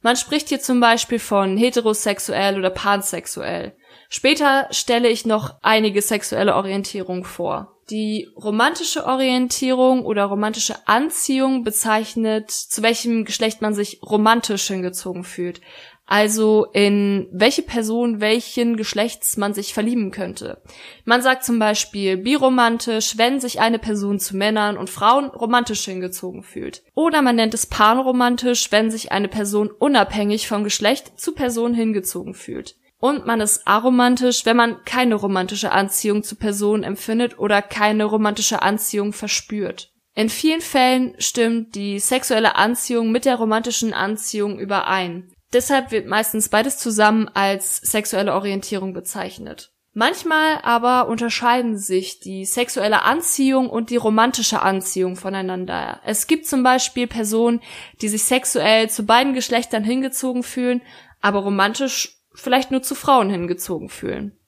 Man 0.00 0.16
spricht 0.16 0.50
hier 0.50 0.60
zum 0.60 0.80
Beispiel 0.80 1.18
von 1.18 1.56
heterosexuell 1.56 2.58
oder 2.58 2.70
pansexuell. 2.70 3.74
Später 4.10 4.68
stelle 4.70 5.08
ich 5.08 5.26
noch 5.26 5.56
einige 5.62 6.02
sexuelle 6.02 6.54
Orientierungen 6.54 7.24
vor. 7.24 7.73
Die 7.90 8.30
romantische 8.36 9.04
Orientierung 9.04 10.06
oder 10.06 10.24
romantische 10.24 10.74
Anziehung 10.86 11.64
bezeichnet, 11.64 12.50
zu 12.50 12.82
welchem 12.82 13.24
Geschlecht 13.24 13.60
man 13.60 13.74
sich 13.74 14.00
romantisch 14.02 14.66
hingezogen 14.68 15.22
fühlt. 15.22 15.60
Also 16.06 16.66
in 16.72 17.28
welche 17.32 17.62
Person 17.62 18.20
welchen 18.20 18.76
Geschlechts 18.76 19.38
man 19.38 19.54
sich 19.54 19.72
verlieben 19.72 20.10
könnte. 20.10 20.60
Man 21.04 21.22
sagt 21.22 21.44
zum 21.44 21.58
Beispiel 21.58 22.18
biromantisch, 22.18 23.16
wenn 23.16 23.40
sich 23.40 23.60
eine 23.60 23.78
Person 23.78 24.18
zu 24.18 24.36
Männern 24.36 24.76
und 24.76 24.90
Frauen 24.90 25.26
romantisch 25.26 25.84
hingezogen 25.84 26.42
fühlt. 26.42 26.82
Oder 26.94 27.22
man 27.22 27.36
nennt 27.36 27.54
es 27.54 27.66
panromantisch, 27.66 28.70
wenn 28.70 28.90
sich 28.90 29.12
eine 29.12 29.28
Person 29.28 29.70
unabhängig 29.70 30.46
vom 30.46 30.62
Geschlecht 30.62 31.18
zu 31.18 31.32
Personen 31.32 31.74
hingezogen 31.74 32.34
fühlt. 32.34 32.76
Und 33.04 33.26
man 33.26 33.42
ist 33.42 33.68
aromantisch, 33.68 34.46
wenn 34.46 34.56
man 34.56 34.82
keine 34.86 35.16
romantische 35.16 35.72
Anziehung 35.72 36.22
zu 36.22 36.36
Personen 36.36 36.84
empfindet 36.84 37.38
oder 37.38 37.60
keine 37.60 38.06
romantische 38.06 38.62
Anziehung 38.62 39.12
verspürt. 39.12 39.92
In 40.14 40.30
vielen 40.30 40.62
Fällen 40.62 41.14
stimmt 41.18 41.74
die 41.74 41.98
sexuelle 41.98 42.56
Anziehung 42.56 43.12
mit 43.12 43.26
der 43.26 43.36
romantischen 43.36 43.92
Anziehung 43.92 44.58
überein. 44.58 45.30
Deshalb 45.52 45.90
wird 45.90 46.06
meistens 46.06 46.48
beides 46.48 46.78
zusammen 46.78 47.28
als 47.28 47.76
sexuelle 47.76 48.32
Orientierung 48.32 48.94
bezeichnet. 48.94 49.70
Manchmal 49.92 50.60
aber 50.62 51.06
unterscheiden 51.06 51.76
sich 51.76 52.20
die 52.20 52.46
sexuelle 52.46 53.02
Anziehung 53.02 53.68
und 53.68 53.90
die 53.90 53.96
romantische 53.96 54.62
Anziehung 54.62 55.16
voneinander. 55.16 56.00
Es 56.06 56.26
gibt 56.26 56.46
zum 56.46 56.62
Beispiel 56.62 57.06
Personen, 57.06 57.60
die 58.00 58.08
sich 58.08 58.24
sexuell 58.24 58.88
zu 58.88 59.04
beiden 59.04 59.34
Geschlechtern 59.34 59.84
hingezogen 59.84 60.42
fühlen, 60.42 60.80
aber 61.20 61.40
romantisch 61.40 62.23
vielleicht 62.34 62.70
nur 62.70 62.82
zu 62.82 62.94
Frauen 62.94 63.30
hingezogen 63.30 63.88
fühlen. 63.88 64.38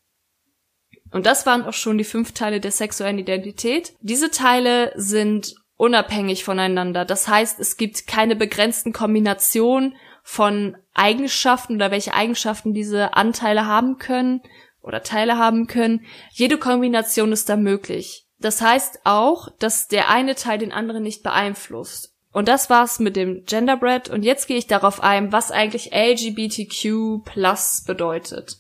Und 1.13 1.27
das 1.27 1.47
waren 1.47 1.65
auch 1.65 1.73
schon 1.73 1.99
die 1.99 2.05
fünf 2.05 2.33
Teile 2.33 2.61
der 2.61 2.73
sexuellen 2.73 3.19
Identität. 3.19 3.95
Diese 4.01 4.31
Teile 4.31 4.93
sind 4.97 5.55
unabhängig 5.77 6.45
voneinander. 6.45 7.05
Das 7.05 7.29
heißt, 7.29 7.61
es 7.61 7.77
gibt 7.77 8.07
keine 8.07 8.37
begrenzten 8.37 8.93
Kombinationen 8.93 9.97
von 10.23 10.77
Eigenschaften 10.95 11.77
oder 11.77 11.91
welche 11.91 12.15
Eigenschaften 12.15 12.73
diese 12.75 13.15
Anteile 13.15 13.67
haben 13.67 13.99
können 13.99 14.43
oder 14.83 15.03
Teile 15.03 15.39
haben 15.39 15.67
können. 15.67 16.05
Jede 16.33 16.59
Kombination 16.59 17.33
ist 17.33 17.49
da 17.49 17.57
möglich. 17.57 18.27
Das 18.39 18.61
heißt 18.61 19.01
auch, 19.05 19.49
dass 19.59 19.89
der 19.89 20.11
eine 20.11 20.35
Teil 20.35 20.59
den 20.59 20.73
anderen 20.73 21.03
nicht 21.03 21.23
beeinflusst. 21.23 22.16
Und 22.37 22.49
das 22.49 22.69
war's 22.69 22.99
mit 22.99 23.17
dem 23.17 23.47
Genderbread 23.47 24.11
und 24.11 24.23
jetzt 24.23 24.47
gehe 24.47 24.59
ich 24.59 24.67
darauf 24.67 25.03
ein, 25.03 25.33
was 25.33 25.51
eigentlich 25.51 25.93
LGBTQ 25.95 27.25
plus 27.25 27.83
bedeutet. 27.87 28.59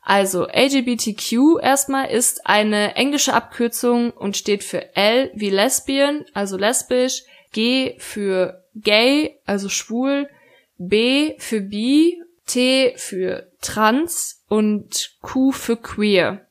Also 0.00 0.46
LGBTQ 0.46 1.60
erstmal 1.60 2.08
ist 2.08 2.46
eine 2.46 2.96
englische 2.96 3.34
Abkürzung 3.34 4.12
und 4.12 4.38
steht 4.38 4.64
für 4.64 4.96
L 4.96 5.30
wie 5.34 5.50
Lesbian, 5.50 6.24
also 6.32 6.56
lesbisch, 6.56 7.24
G 7.52 7.96
für 7.98 8.64
gay, 8.76 9.38
also 9.44 9.68
schwul, 9.68 10.26
B 10.78 11.34
für 11.36 11.60
bi, 11.60 12.18
T 12.46 12.94
für 12.96 13.46
trans 13.60 14.42
und 14.48 15.18
Q 15.20 15.52
für 15.52 15.76
queer. 15.76 16.46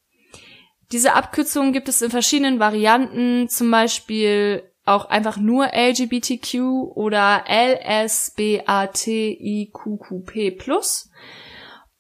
Diese 0.92 1.14
Abkürzungen 1.14 1.74
gibt 1.74 1.90
es 1.90 2.04
in 2.04 2.12
verschiedenen 2.12 2.60
Varianten, 2.60 3.50
zum 3.50 3.72
Beispiel 3.72 4.71
auch 4.94 5.06
einfach 5.06 5.38
nur 5.38 5.70
LGBTQ 5.74 6.56
oder 6.96 7.44
LSBATIQQP+. 7.48 8.62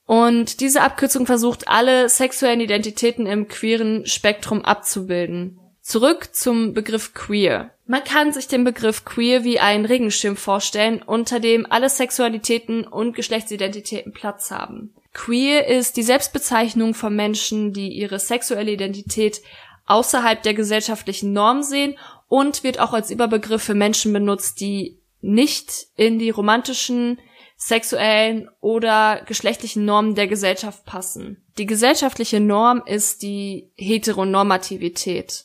Und 0.06 0.60
diese 0.60 0.82
Abkürzung 0.82 1.26
versucht 1.26 1.68
alle 1.68 2.10
sexuellen 2.10 2.60
Identitäten 2.60 3.26
im 3.26 3.48
queeren 3.48 4.06
Spektrum 4.06 4.66
abzubilden. 4.66 5.58
Zurück 5.82 6.36
zum 6.36 6.74
Begriff 6.74 7.14
queer. 7.14 7.72
Man 7.88 8.04
kann 8.04 8.32
sich 8.32 8.48
den 8.48 8.64
Begriff 8.64 9.04
queer 9.04 9.44
wie 9.44 9.60
einen 9.60 9.86
Regenschirm 9.86 10.38
vorstellen, 10.38 11.02
unter 11.02 11.40
dem 11.40 11.66
alle 11.70 11.90
Sexualitäten 11.90 12.86
und 12.86 13.16
Geschlechtsidentitäten 13.16 14.14
Platz 14.14 14.52
haben. 14.52 14.94
Queer 15.14 15.68
ist 15.68 15.98
die 15.98 16.04
Selbstbezeichnung 16.04 16.94
von 16.94 17.16
Menschen, 17.16 17.74
die 17.74 17.90
ihre 17.90 18.20
sexuelle 18.20 18.72
Identität 18.72 19.42
außerhalb 19.86 20.42
der 20.44 20.54
gesellschaftlichen 20.54 21.34
Norm 21.34 21.64
sehen 21.64 21.98
und 22.32 22.64
wird 22.64 22.80
auch 22.80 22.94
als 22.94 23.12
Überbegriff 23.12 23.62
für 23.62 23.74
Menschen 23.74 24.14
benutzt, 24.14 24.62
die 24.62 25.02
nicht 25.20 25.88
in 25.98 26.18
die 26.18 26.30
romantischen, 26.30 27.20
sexuellen 27.58 28.50
oder 28.62 29.22
geschlechtlichen 29.28 29.84
Normen 29.84 30.16
der 30.16 30.28
Gesellschaft 30.28 30.86
passen. 30.86 31.46
Die 31.58 31.66
gesellschaftliche 31.66 32.40
Norm 32.40 32.84
ist 32.86 33.22
die 33.22 33.74
Heteronormativität. 33.76 35.44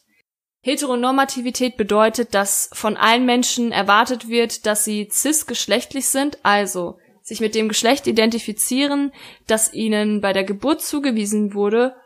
Heteronormativität 0.63 1.77
bedeutet, 1.77 2.35
dass 2.35 2.71
von 2.73 2.97
allen 2.97 3.27
Menschen 3.27 3.73
erwartet 3.73 4.29
wird, 4.29 4.65
dass 4.65 4.85
sie 4.85 5.09
cisgeschlechtlich 5.11 6.07
sind, 6.07 6.39
also 6.45 6.99
sich 7.21 7.41
mit 7.41 7.57
dem 7.57 7.67
Geschlecht 7.67 8.07
identifizieren, 8.07 9.13
das 9.49 9.73
ihnen 9.73 10.21
bei 10.21 10.33
der 10.33 10.45
Geburt 10.45 10.83
zugewiesen 10.83 11.53
wurde 11.53 11.97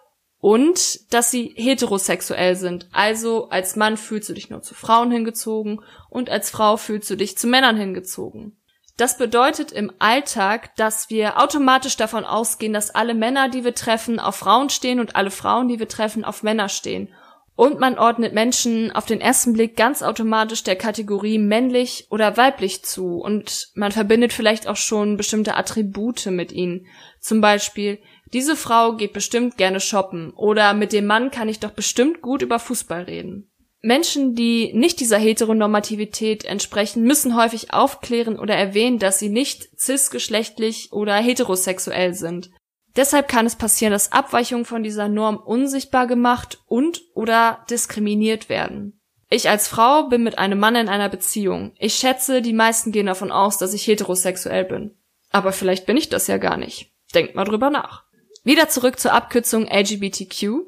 und 0.40 1.12
dass 1.12 1.30
sie 1.30 1.52
heterosexuell 1.56 2.56
sind. 2.56 2.88
Also 2.92 3.48
als 3.50 3.76
Mann 3.76 3.96
fühlst 3.96 4.28
du 4.28 4.32
dich 4.32 4.50
nur 4.50 4.62
zu 4.62 4.74
Frauen 4.74 5.10
hingezogen 5.10 5.82
und 6.08 6.30
als 6.30 6.50
Frau 6.50 6.76
fühlst 6.76 7.10
du 7.10 7.16
dich 7.16 7.36
zu 7.36 7.46
Männern 7.46 7.76
hingezogen. 7.76 8.56
Das 8.96 9.16
bedeutet 9.16 9.72
im 9.72 9.92
Alltag, 9.98 10.76
dass 10.76 11.08
wir 11.08 11.40
automatisch 11.40 11.96
davon 11.96 12.24
ausgehen, 12.24 12.74
dass 12.74 12.94
alle 12.94 13.14
Männer, 13.14 13.48
die 13.48 13.64
wir 13.64 13.74
treffen, 13.74 14.18
auf 14.18 14.36
Frauen 14.36 14.68
stehen 14.68 15.00
und 15.00 15.16
alle 15.16 15.30
Frauen, 15.30 15.68
die 15.68 15.78
wir 15.78 15.88
treffen, 15.88 16.24
auf 16.24 16.42
Männer 16.42 16.68
stehen. 16.68 17.08
Und 17.56 17.78
man 17.78 17.98
ordnet 17.98 18.32
Menschen 18.32 18.90
auf 18.90 19.04
den 19.04 19.20
ersten 19.20 19.52
Blick 19.52 19.76
ganz 19.76 20.02
automatisch 20.02 20.62
der 20.64 20.76
Kategorie 20.76 21.38
männlich 21.38 22.06
oder 22.10 22.38
weiblich 22.38 22.84
zu 22.84 23.18
und 23.18 23.68
man 23.74 23.92
verbindet 23.92 24.32
vielleicht 24.32 24.66
auch 24.66 24.76
schon 24.76 25.18
bestimmte 25.18 25.56
Attribute 25.56 26.24
mit 26.26 26.52
ihnen. 26.52 26.86
Zum 27.20 27.42
Beispiel, 27.42 27.98
diese 28.32 28.56
Frau 28.56 28.94
geht 28.94 29.12
bestimmt 29.12 29.56
gerne 29.56 29.80
shoppen 29.80 30.30
oder 30.30 30.74
mit 30.74 30.92
dem 30.92 31.06
Mann 31.06 31.30
kann 31.30 31.48
ich 31.48 31.60
doch 31.60 31.72
bestimmt 31.72 32.22
gut 32.22 32.42
über 32.42 32.58
Fußball 32.58 33.02
reden. 33.02 33.50
Menschen, 33.82 34.34
die 34.34 34.72
nicht 34.74 35.00
dieser 35.00 35.18
Heteronormativität 35.18 36.44
entsprechen, 36.44 37.02
müssen 37.02 37.34
häufig 37.34 37.72
aufklären 37.72 38.38
oder 38.38 38.54
erwähnen, 38.54 38.98
dass 38.98 39.18
sie 39.18 39.30
nicht 39.30 39.68
cisgeschlechtlich 39.78 40.92
oder 40.92 41.16
heterosexuell 41.16 42.12
sind. 42.12 42.50
Deshalb 42.96 43.28
kann 43.28 43.46
es 43.46 43.56
passieren, 43.56 43.92
dass 43.92 44.12
Abweichungen 44.12 44.64
von 44.64 44.82
dieser 44.82 45.08
Norm 45.08 45.36
unsichtbar 45.36 46.06
gemacht 46.06 46.58
und 46.66 47.00
oder 47.14 47.64
diskriminiert 47.70 48.48
werden. 48.48 49.00
Ich 49.30 49.48
als 49.48 49.68
Frau 49.68 50.08
bin 50.08 50.24
mit 50.24 50.38
einem 50.38 50.58
Mann 50.58 50.74
in 50.74 50.88
einer 50.88 51.08
Beziehung. 51.08 51.72
Ich 51.78 51.94
schätze, 51.94 52.42
die 52.42 52.52
meisten 52.52 52.90
gehen 52.90 53.06
davon 53.06 53.30
aus, 53.30 53.58
dass 53.58 53.72
ich 53.72 53.86
heterosexuell 53.86 54.64
bin. 54.64 54.96
Aber 55.30 55.52
vielleicht 55.52 55.86
bin 55.86 55.96
ich 55.96 56.08
das 56.08 56.26
ja 56.26 56.36
gar 56.36 56.56
nicht. 56.56 56.92
Denkt 57.14 57.36
mal 57.36 57.44
drüber 57.44 57.70
nach. 57.70 58.09
Wieder 58.42 58.68
zurück 58.68 58.98
zur 58.98 59.12
Abkürzung 59.12 59.66
LGBTQ. 59.66 60.66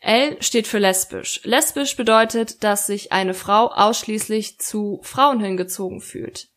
L 0.00 0.42
steht 0.42 0.66
für 0.66 0.78
lesbisch. 0.78 1.40
Lesbisch 1.44 1.96
bedeutet, 1.96 2.62
dass 2.62 2.86
sich 2.86 3.12
eine 3.12 3.34
Frau 3.34 3.68
ausschließlich 3.68 4.58
zu 4.58 5.00
Frauen 5.02 5.40
hingezogen 5.40 6.00
fühlt. 6.00 6.48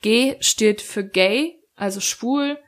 G 0.00 0.36
steht 0.40 0.80
für 0.80 1.04
gay, 1.04 1.60
also 1.74 2.00
schwul, 2.00 2.58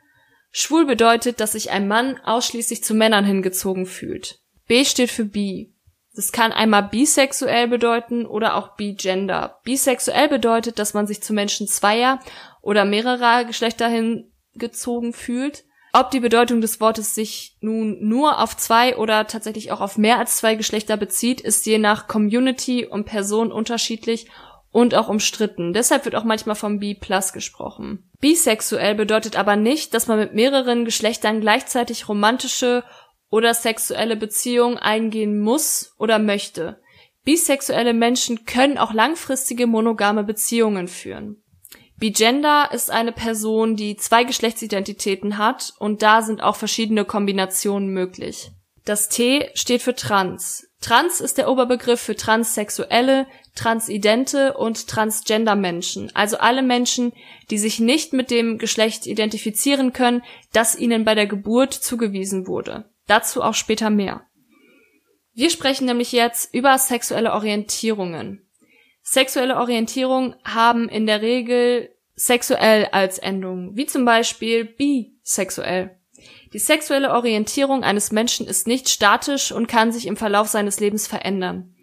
Schwul 0.51 0.85
bedeutet, 0.85 1.39
dass 1.39 1.51
sich 1.51 1.71
ein 1.71 1.87
Mann 1.87 2.19
ausschließlich 2.23 2.83
zu 2.83 2.93
Männern 2.95 3.25
hingezogen 3.25 3.85
fühlt. 3.85 4.39
B 4.67 4.83
steht 4.85 5.11
für 5.11 5.25
bi. 5.25 5.73
Das 6.15 6.31
kann 6.31 6.51
einmal 6.51 6.83
bisexuell 6.83 7.67
bedeuten 7.67 8.25
oder 8.25 8.55
auch 8.55 8.75
bigender. 8.75 9.59
Bisexuell 9.63 10.27
bedeutet, 10.27 10.79
dass 10.79 10.93
man 10.93 11.07
sich 11.07 11.21
zu 11.21 11.33
Menschen 11.33 11.67
zweier 11.67 12.19
oder 12.61 12.83
mehrerer 12.83 13.45
Geschlechter 13.45 13.87
hingezogen 13.87 15.13
fühlt. 15.13 15.65
Ob 15.91 16.11
die 16.11 16.19
Bedeutung 16.19 16.61
des 16.61 16.79
Wortes 16.79 17.15
sich 17.15 17.57
nun 17.61 17.97
nur 18.07 18.39
auf 18.41 18.55
zwei 18.55 18.95
oder 18.95 19.25
tatsächlich 19.25 19.71
auch 19.71 19.81
auf 19.81 19.97
mehr 19.97 20.19
als 20.19 20.37
zwei 20.37 20.55
Geschlechter 20.55 20.97
bezieht, 20.97 21.41
ist 21.41 21.65
je 21.65 21.79
nach 21.79 22.07
Community 22.07 22.85
und 22.85 23.05
Person 23.05 23.51
unterschiedlich 23.51 24.27
und 24.71 24.93
auch 24.93 25.09
umstritten. 25.09 25.73
Deshalb 25.73 26.05
wird 26.05 26.15
auch 26.15 26.23
manchmal 26.23 26.55
vom 26.55 26.79
B+ 26.79 26.95
gesprochen. 27.33 28.09
Bisexuell 28.19 28.93
bedeutet 28.93 29.37
aber 29.37 29.55
nicht, 29.55 29.93
dass 29.93 30.07
man 30.07 30.19
mit 30.19 30.35
mehreren 30.35 30.85
Geschlechtern 30.85 31.41
gleichzeitig 31.41 32.07
romantische 32.07 32.83
oder 33.31 33.53
sexuelle 33.53 34.15
Beziehungen 34.15 34.77
eingehen 34.77 35.39
muss 35.39 35.95
oder 35.97 36.19
möchte. 36.19 36.79
Bisexuelle 37.23 37.93
Menschen 37.93 38.45
können 38.45 38.77
auch 38.77 38.93
langfristige 38.93 39.67
monogame 39.67 40.23
Beziehungen 40.23 40.87
führen. 40.87 41.43
Bigender 41.99 42.69
ist 42.71 42.89
eine 42.89 43.11
Person, 43.11 43.75
die 43.75 43.97
zwei 43.97 44.23
Geschlechtsidentitäten 44.23 45.37
hat 45.37 45.73
und 45.79 46.01
da 46.01 46.21
sind 46.21 46.41
auch 46.41 46.55
verschiedene 46.55 47.03
Kombinationen 47.03 47.89
möglich. 47.89 48.51
Das 48.85 49.09
T 49.09 49.49
steht 49.53 49.81
für 49.81 49.95
Trans. 49.95 50.65
Trans 50.81 51.19
ist 51.19 51.37
der 51.37 51.49
Oberbegriff 51.49 51.99
für 51.99 52.15
Transsexuelle, 52.15 53.27
Transidente 53.53 54.53
und 54.55 54.87
Transgender-Menschen, 54.87 56.15
also 56.15 56.37
alle 56.37 56.61
Menschen, 56.61 57.11
die 57.51 57.57
sich 57.57 57.81
nicht 57.81 58.13
mit 58.13 58.31
dem 58.31 58.57
Geschlecht 58.57 59.05
identifizieren 59.05 59.91
können, 59.91 60.23
das 60.53 60.77
ihnen 60.77 61.03
bei 61.03 61.15
der 61.15 61.27
Geburt 61.27 61.73
zugewiesen 61.73 62.47
wurde. 62.47 62.89
Dazu 63.07 63.43
auch 63.43 63.55
später 63.55 63.89
mehr. 63.89 64.21
Wir 65.33 65.49
sprechen 65.49 65.85
nämlich 65.85 66.13
jetzt 66.13 66.53
über 66.53 66.77
sexuelle 66.77 67.33
Orientierungen. 67.33 68.48
Sexuelle 69.11 69.57
Orientierungen 69.57 70.35
haben 70.45 70.87
in 70.87 71.07
der 71.07 71.23
Regel 71.23 71.89
sexuell 72.13 72.89
als 72.91 73.17
Endung, 73.17 73.75
wie 73.75 73.87
zum 73.87 74.05
Beispiel 74.05 74.65
bisexuell. 74.65 75.97
Die 76.53 76.59
sexuelle 76.59 77.11
Orientierung 77.13 77.83
eines 77.83 78.11
Menschen 78.11 78.45
ist 78.45 78.67
nicht 78.67 78.87
statisch 78.87 79.51
und 79.51 79.65
kann 79.65 79.91
sich 79.91 80.05
im 80.05 80.15
Verlauf 80.15 80.47
seines 80.47 80.79
Lebens 80.79 81.07
verändern. 81.07 81.73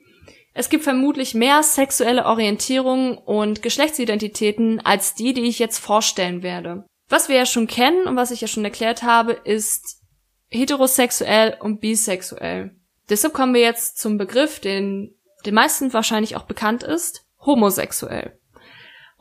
Es 0.55 0.69
gibt 0.69 0.85
vermutlich 0.85 1.35
mehr 1.35 1.65
sexuelle 1.65 2.27
Orientierungen 2.27 3.19
und 3.19 3.61
Geschlechtsidentitäten 3.61 4.79
als 4.87 5.17
die, 5.17 5.35
die 5.35 5.49
ich 5.49 5.59
jetzt 5.59 5.79
vorstellen 5.79 6.45
werde. 6.45 6.87
Was 7.09 7.29
wir 7.29 7.35
ja 7.35 7.47
schon 7.47 7.67
kennen 7.67 8.07
und 8.07 8.15
was 8.15 8.31
ich 8.31 8.41
ja 8.41 8.47
schon 8.47 8.65
erklärt 8.65 9.03
habe, 9.03 9.33
ist 9.33 10.01
heterosexuell 10.47 11.57
und 11.59 11.81
bisexuell. 11.81 12.77
Deshalb 13.09 13.35
kommen 13.35 13.55
wir 13.55 13.63
jetzt 13.63 13.99
zum 13.99 14.17
Begriff, 14.17 14.61
den 14.61 15.16
den 15.47 15.55
meisten 15.55 15.93
wahrscheinlich 15.93 16.37
auch 16.37 16.45
bekannt 16.45 16.83
ist, 16.83 17.25
homosexuell. 17.41 18.39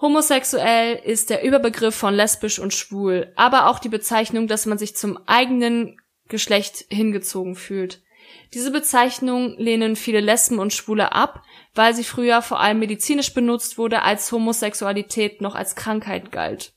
Homosexuell 0.02 0.96
ist 0.96 1.30
der 1.30 1.44
Überbegriff 1.44 1.96
von 1.96 2.14
lesbisch 2.14 2.60
und 2.60 2.74
schwul, 2.74 3.32
aber 3.36 3.70
auch 3.70 3.80
die 3.80 3.90
Bezeichnung, 3.90 4.48
dass 4.48 4.66
man 4.66 4.78
sich 4.78 4.96
zum 4.96 5.18
eigenen 5.26 5.98
Geschlecht 6.28 6.86
hingezogen 6.90 7.56
fühlt. 7.56 8.02
Diese 8.54 8.72
Bezeichnung 8.72 9.56
lehnen 9.58 9.96
viele 9.96 10.20
Lesben 10.20 10.60
und 10.60 10.74
Schwule 10.74 11.14
ab, 11.14 11.44
weil 11.74 11.94
sie 11.94 12.04
früher 12.04 12.42
vor 12.42 12.60
allem 12.60 12.80
medizinisch 12.80 13.34
benutzt 13.34 13.78
wurde, 13.78 14.02
als 14.02 14.32
Homosexualität 14.32 15.42
noch 15.42 15.56
als 15.56 15.76
Krankheit 15.76 16.32
galt. 16.32 16.75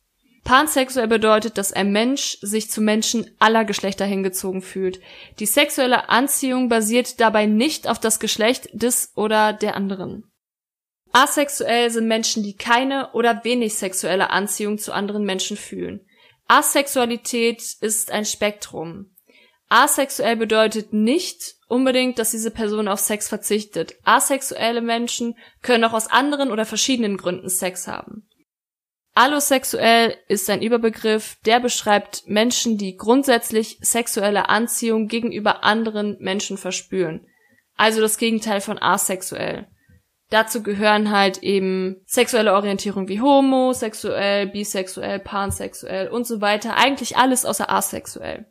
Pansexuell 0.48 1.08
bedeutet, 1.08 1.58
dass 1.58 1.74
ein 1.74 1.92
Mensch 1.92 2.38
sich 2.40 2.70
zu 2.70 2.80
Menschen 2.80 3.36
aller 3.38 3.66
Geschlechter 3.66 4.06
hingezogen 4.06 4.62
fühlt. 4.62 4.98
Die 5.40 5.44
sexuelle 5.44 6.08
Anziehung 6.08 6.70
basiert 6.70 7.20
dabei 7.20 7.44
nicht 7.44 7.86
auf 7.86 7.98
das 7.98 8.18
Geschlecht 8.18 8.70
des 8.72 9.12
oder 9.14 9.52
der 9.52 9.76
anderen. 9.76 10.24
Asexuell 11.12 11.90
sind 11.90 12.08
Menschen, 12.08 12.42
die 12.42 12.56
keine 12.56 13.12
oder 13.12 13.44
wenig 13.44 13.74
sexuelle 13.74 14.30
Anziehung 14.30 14.78
zu 14.78 14.92
anderen 14.92 15.24
Menschen 15.24 15.58
fühlen. 15.58 16.00
Asexualität 16.46 17.62
ist 17.82 18.10
ein 18.10 18.24
Spektrum. 18.24 19.14
Asexuell 19.68 20.36
bedeutet 20.36 20.94
nicht 20.94 21.56
unbedingt, 21.68 22.18
dass 22.18 22.30
diese 22.30 22.50
Person 22.50 22.88
auf 22.88 23.00
Sex 23.00 23.28
verzichtet. 23.28 23.96
Asexuelle 24.02 24.80
Menschen 24.80 25.36
können 25.60 25.84
auch 25.84 25.92
aus 25.92 26.06
anderen 26.06 26.50
oder 26.50 26.64
verschiedenen 26.64 27.18
Gründen 27.18 27.50
Sex 27.50 27.86
haben. 27.86 28.27
Allosexuell 29.18 30.14
ist 30.28 30.48
ein 30.48 30.62
Überbegriff, 30.62 31.38
der 31.44 31.58
beschreibt 31.58 32.28
Menschen, 32.28 32.78
die 32.78 32.96
grundsätzlich 32.96 33.76
sexuelle 33.80 34.48
Anziehung 34.48 35.08
gegenüber 35.08 35.64
anderen 35.64 36.16
Menschen 36.20 36.56
verspüren. 36.56 37.26
Also 37.76 38.00
das 38.00 38.16
Gegenteil 38.16 38.60
von 38.60 38.80
asexuell. 38.80 39.66
Dazu 40.30 40.62
gehören 40.62 41.10
halt 41.10 41.42
eben 41.42 41.96
sexuelle 42.06 42.54
Orientierung 42.54 43.08
wie 43.08 43.20
homo, 43.20 43.72
sexuell, 43.72 44.46
bisexuell, 44.46 45.18
pansexuell 45.18 46.06
und 46.10 46.24
so 46.24 46.40
weiter. 46.40 46.76
Eigentlich 46.76 47.16
alles 47.16 47.44
außer 47.44 47.68
asexuell. 47.68 48.46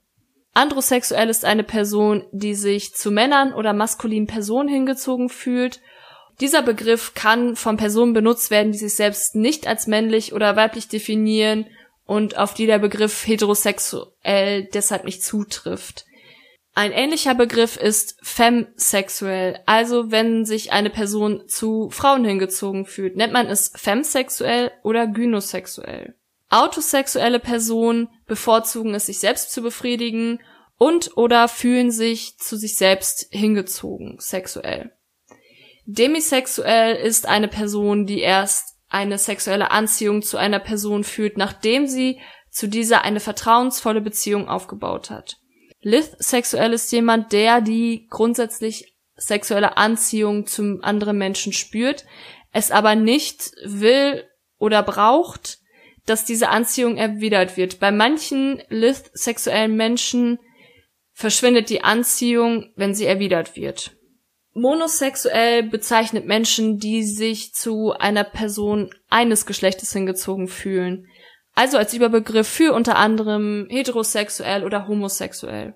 Androsexuell 0.53 1.29
ist 1.29 1.45
eine 1.45 1.63
Person, 1.63 2.25
die 2.33 2.55
sich 2.55 2.93
zu 2.93 3.09
Männern 3.09 3.53
oder 3.53 3.71
maskulinen 3.71 4.27
Personen 4.27 4.67
hingezogen 4.67 5.29
fühlt. 5.29 5.79
Dieser 6.39 6.61
Begriff 6.61 7.13
kann 7.15 7.55
von 7.55 7.77
Personen 7.77 8.13
benutzt 8.13 8.51
werden, 8.51 8.71
die 8.71 8.77
sich 8.77 8.93
selbst 8.93 9.35
nicht 9.35 9.67
als 9.67 9.87
männlich 9.87 10.33
oder 10.33 10.55
weiblich 10.55 10.87
definieren 10.87 11.65
und 12.05 12.37
auf 12.37 12.53
die 12.53 12.67
der 12.67 12.79
Begriff 12.79 13.25
heterosexuell 13.25 14.65
deshalb 14.65 15.03
nicht 15.03 15.23
zutrifft. 15.23 16.05
Ein 16.75 16.91
ähnlicher 16.91 17.33
Begriff 17.33 17.75
ist 17.75 18.19
femsexuell, 18.21 19.59
also 19.65 20.11
wenn 20.11 20.45
sich 20.45 20.71
eine 20.71 20.91
Person 20.91 21.47
zu 21.47 21.89
Frauen 21.89 22.23
hingezogen 22.23 22.85
fühlt, 22.85 23.15
nennt 23.15 23.33
man 23.33 23.47
es 23.47 23.71
femsexuell 23.75 24.71
oder 24.83 25.07
gynosexuell. 25.07 26.13
Autosexuelle 26.49 27.39
Personen 27.39 28.09
bevorzugen 28.27 28.93
es, 28.93 29.07
sich 29.07 29.17
selbst 29.17 29.51
zu 29.51 29.63
befriedigen 29.63 30.39
und 30.77 31.17
oder 31.17 31.47
fühlen 31.47 31.89
sich 31.89 32.37
zu 32.37 32.55
sich 32.55 32.77
selbst 32.77 33.25
hingezogen 33.31 34.17
sexuell. 34.19 34.91
Demisexuell 35.89 36.97
ist 36.97 37.25
eine 37.27 37.47
Person, 37.47 38.05
die 38.05 38.19
erst 38.19 38.75
eine 38.89 39.17
sexuelle 39.17 39.71
Anziehung 39.71 40.21
zu 40.21 40.35
einer 40.35 40.59
Person 40.59 41.05
fühlt, 41.05 41.37
nachdem 41.37 41.87
sie 41.87 42.19
zu 42.51 42.67
dieser 42.67 43.05
eine 43.05 43.21
vertrauensvolle 43.21 44.01
Beziehung 44.01 44.49
aufgebaut 44.49 45.09
hat. 45.09 45.37
Lithsexuell 45.81 46.73
ist 46.73 46.91
jemand, 46.91 47.31
der 47.31 47.61
die 47.61 48.07
grundsätzlich 48.09 48.95
sexuelle 49.15 49.77
Anziehung 49.77 50.45
zum 50.45 50.83
anderen 50.83 51.17
Menschen 51.17 51.53
spürt, 51.53 52.05
es 52.51 52.69
aber 52.69 52.95
nicht 52.95 53.51
will 53.63 54.25
oder 54.57 54.83
braucht, 54.83 55.59
dass 56.05 56.25
diese 56.25 56.49
Anziehung 56.49 56.97
erwidert 56.97 57.55
wird. 57.55 57.79
Bei 57.79 57.91
manchen 57.91 58.61
lith-sexuellen 58.67 59.75
Menschen 59.75 60.39
verschwindet 61.13 61.69
die 61.69 61.83
Anziehung, 61.83 62.73
wenn 62.75 62.93
sie 62.93 63.05
erwidert 63.05 63.55
wird. 63.55 63.96
Monosexuell 64.57 65.61
bezeichnet 65.61 66.25
Menschen, 66.25 66.79
die 66.79 67.03
sich 67.03 67.53
zu 67.53 67.93
einer 67.93 68.23
Person 68.23 68.89
eines 69.07 69.45
Geschlechtes 69.45 69.93
hingezogen 69.93 70.47
fühlen. 70.47 71.05
Also 71.53 71.77
als 71.77 71.93
Überbegriff 71.93 72.47
für 72.47 72.73
unter 72.73 72.95
anderem 72.95 73.67
heterosexuell 73.69 74.63
oder 74.63 74.87
homosexuell. 74.87 75.75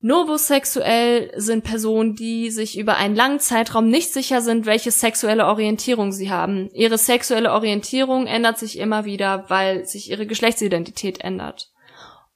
Novosexuell 0.00 1.32
sind 1.36 1.64
Personen, 1.64 2.14
die 2.14 2.50
sich 2.50 2.78
über 2.78 2.96
einen 2.96 3.16
langen 3.16 3.40
Zeitraum 3.40 3.88
nicht 3.88 4.12
sicher 4.12 4.40
sind, 4.40 4.66
welche 4.66 4.92
sexuelle 4.92 5.46
Orientierung 5.46 6.12
sie 6.12 6.30
haben. 6.30 6.70
Ihre 6.74 6.98
sexuelle 6.98 7.52
Orientierung 7.52 8.26
ändert 8.26 8.56
sich 8.56 8.78
immer 8.78 9.04
wieder, 9.04 9.46
weil 9.48 9.84
sich 9.84 10.10
ihre 10.10 10.26
Geschlechtsidentität 10.26 11.20
ändert. 11.22 11.70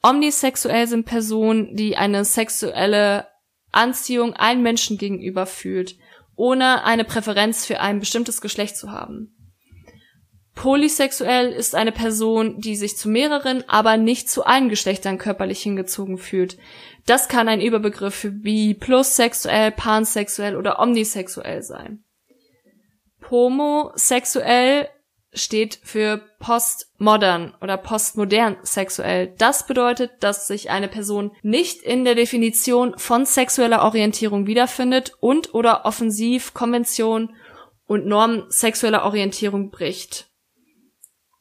Omnisexuell 0.02 0.88
sind 0.88 1.06
Personen, 1.06 1.76
die 1.76 1.96
eine 1.96 2.24
sexuelle 2.24 3.26
Anziehung 3.76 4.34
allen 4.34 4.62
Menschen 4.62 4.98
gegenüber 4.98 5.46
fühlt, 5.46 5.96
ohne 6.34 6.84
eine 6.84 7.04
Präferenz 7.04 7.64
für 7.64 7.80
ein 7.80 8.00
bestimmtes 8.00 8.40
Geschlecht 8.40 8.76
zu 8.76 8.92
haben. 8.92 9.32
Polysexuell 10.56 11.52
ist 11.52 11.74
eine 11.74 11.92
Person, 11.92 12.60
die 12.60 12.76
sich 12.76 12.96
zu 12.96 13.10
mehreren, 13.10 13.62
aber 13.68 13.98
nicht 13.98 14.30
zu 14.30 14.44
allen 14.44 14.70
Geschlechtern 14.70 15.18
körperlich 15.18 15.60
hingezogen 15.60 16.16
fühlt. 16.16 16.56
Das 17.04 17.28
kann 17.28 17.46
ein 17.48 17.60
Überbegriff 17.60 18.26
bi, 18.30 18.72
plussexuell, 18.74 19.70
pansexuell 19.70 20.56
oder 20.56 20.78
omnisexuell 20.78 21.62
sein. 21.62 22.04
Pomosexuell 23.20 24.88
steht 25.36 25.78
für 25.82 26.22
postmodern 26.40 27.54
oder 27.60 27.76
postmodern 27.76 28.56
sexuell. 28.62 29.34
Das 29.38 29.66
bedeutet, 29.66 30.12
dass 30.20 30.46
sich 30.46 30.70
eine 30.70 30.88
Person 30.88 31.30
nicht 31.42 31.82
in 31.82 32.04
der 32.04 32.14
Definition 32.14 32.98
von 32.98 33.26
sexueller 33.26 33.82
Orientierung 33.82 34.46
wiederfindet 34.46 35.12
und 35.20 35.54
oder 35.54 35.84
offensiv 35.84 36.54
Konvention 36.54 37.34
und 37.86 38.06
Normen 38.06 38.44
sexueller 38.48 39.04
Orientierung 39.04 39.70
bricht. 39.70 40.28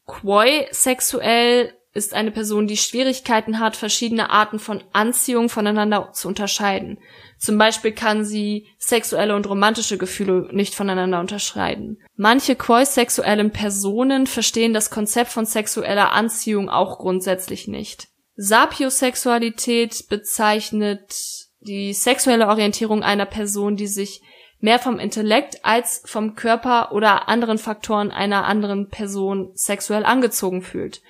Quoi 0.06 0.68
sexuell 0.72 1.74
ist 1.96 2.14
eine 2.14 2.32
Person, 2.32 2.68
die 2.68 2.78
Schwierigkeiten 2.78 3.60
hat, 3.60 3.78
verschiedene 3.78 4.30
Arten 4.30 4.60
von 4.60 4.84
Anziehung 4.92 5.48
voneinander 5.48 6.12
zu 6.12 6.28
unterscheiden. 6.28 7.00
Zum 7.40 7.58
Beispiel 7.58 7.94
kann 7.94 8.26
sie 8.26 8.68
sexuelle 8.78 9.36
und 9.36 9.48
romantische 9.48 9.98
Gefühle 9.98 10.50
nicht 10.52 10.76
voneinander 10.76 11.22
unterscheiden. 11.22 11.98
Manche 12.18 12.56
queersexuellen 12.56 13.52
Personen 13.52 14.26
verstehen 14.26 14.74
das 14.74 14.90
Konzept 14.90 15.32
von 15.32 15.46
sexueller 15.46 16.14
Anziehung 16.14 16.70
auch 16.70 16.98
grundsätzlich 16.98 17.68
nicht. 17.68 18.08
Sapiosexualität 18.38 20.08
bezeichnet 20.10 21.14
die 21.60 21.94
sexuelle 21.94 22.48
Orientierung 22.48 23.04
einer 23.04 23.26
Person, 23.26 23.76
die 23.76 23.88
sich 23.88 24.22
mehr 24.60 24.80
vom 24.80 25.00
Intellekt 25.00 25.66
als 25.66 26.02
vom 26.06 26.36
Körper 26.36 26.94
oder 26.94 27.28
anderen 27.28 27.58
Faktoren 27.58 28.12
einer 28.12 28.46
anderen 28.46 28.90
Person 28.90 29.52
sexuell 29.54 30.06
angezogen 30.06 30.62
fühlt. 30.62 31.02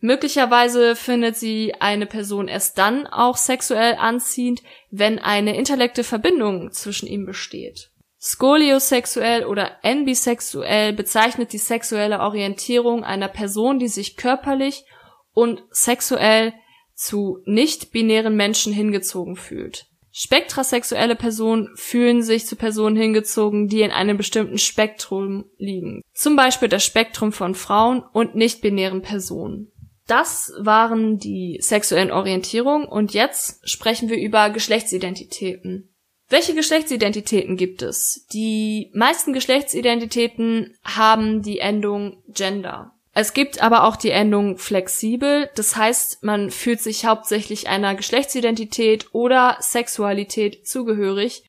Möglicherweise 0.00 0.96
findet 0.96 1.36
sie 1.36 1.74
eine 1.80 2.06
Person 2.06 2.46
erst 2.46 2.78
dann 2.78 3.06
auch 3.06 3.36
sexuell 3.36 3.94
anziehend, 3.94 4.62
wenn 4.90 5.18
eine 5.18 5.56
intellekte 5.56 6.04
Verbindung 6.04 6.70
zwischen 6.72 7.06
ihm 7.06 7.24
besteht. 7.24 7.90
Skoliosexuell 8.26 9.44
oder 9.44 9.84
ambisexuell 9.84 10.94
bezeichnet 10.94 11.52
die 11.52 11.58
sexuelle 11.58 12.20
Orientierung 12.20 13.04
einer 13.04 13.28
Person, 13.28 13.78
die 13.78 13.88
sich 13.88 14.16
körperlich 14.16 14.86
und 15.34 15.62
sexuell 15.70 16.54
zu 16.94 17.40
nicht-binären 17.44 18.34
Menschen 18.34 18.72
hingezogen 18.72 19.36
fühlt. 19.36 19.88
Spektrasexuelle 20.10 21.16
Personen 21.16 21.68
fühlen 21.74 22.22
sich 22.22 22.46
zu 22.46 22.56
Personen 22.56 22.96
hingezogen, 22.96 23.68
die 23.68 23.82
in 23.82 23.90
einem 23.90 24.16
bestimmten 24.16 24.56
Spektrum 24.56 25.44
liegen. 25.58 26.00
Zum 26.14 26.34
Beispiel 26.34 26.68
das 26.68 26.82
Spektrum 26.82 27.30
von 27.30 27.54
Frauen 27.54 28.02
und 28.14 28.34
nicht-binären 28.34 29.02
Personen. 29.02 29.70
Das 30.06 30.50
waren 30.58 31.18
die 31.18 31.58
sexuellen 31.60 32.10
Orientierungen 32.10 32.88
und 32.88 33.12
jetzt 33.12 33.68
sprechen 33.68 34.08
wir 34.08 34.16
über 34.16 34.48
Geschlechtsidentitäten. 34.48 35.93
Welche 36.28 36.54
Geschlechtsidentitäten 36.54 37.56
gibt 37.56 37.82
es? 37.82 38.26
Die 38.32 38.90
meisten 38.94 39.32
Geschlechtsidentitäten 39.32 40.76
haben 40.84 41.42
die 41.42 41.58
Endung 41.58 42.22
Gender. 42.28 42.92
Es 43.12 43.32
gibt 43.32 43.62
aber 43.62 43.84
auch 43.84 43.96
die 43.96 44.10
Endung 44.10 44.58
flexibel, 44.58 45.48
das 45.54 45.76
heißt, 45.76 46.24
man 46.24 46.50
fühlt 46.50 46.80
sich 46.80 47.04
hauptsächlich 47.04 47.68
einer 47.68 47.94
Geschlechtsidentität 47.94 49.14
oder 49.14 49.56
Sexualität 49.60 50.66
zugehörig, 50.66 51.44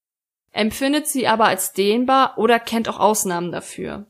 empfindet 0.52 1.08
sie 1.08 1.28
aber 1.28 1.46
als 1.46 1.74
dehnbar 1.74 2.38
oder 2.38 2.60
kennt 2.60 2.88
auch 2.88 3.00
Ausnahmen 3.00 3.52
dafür. 3.52 4.06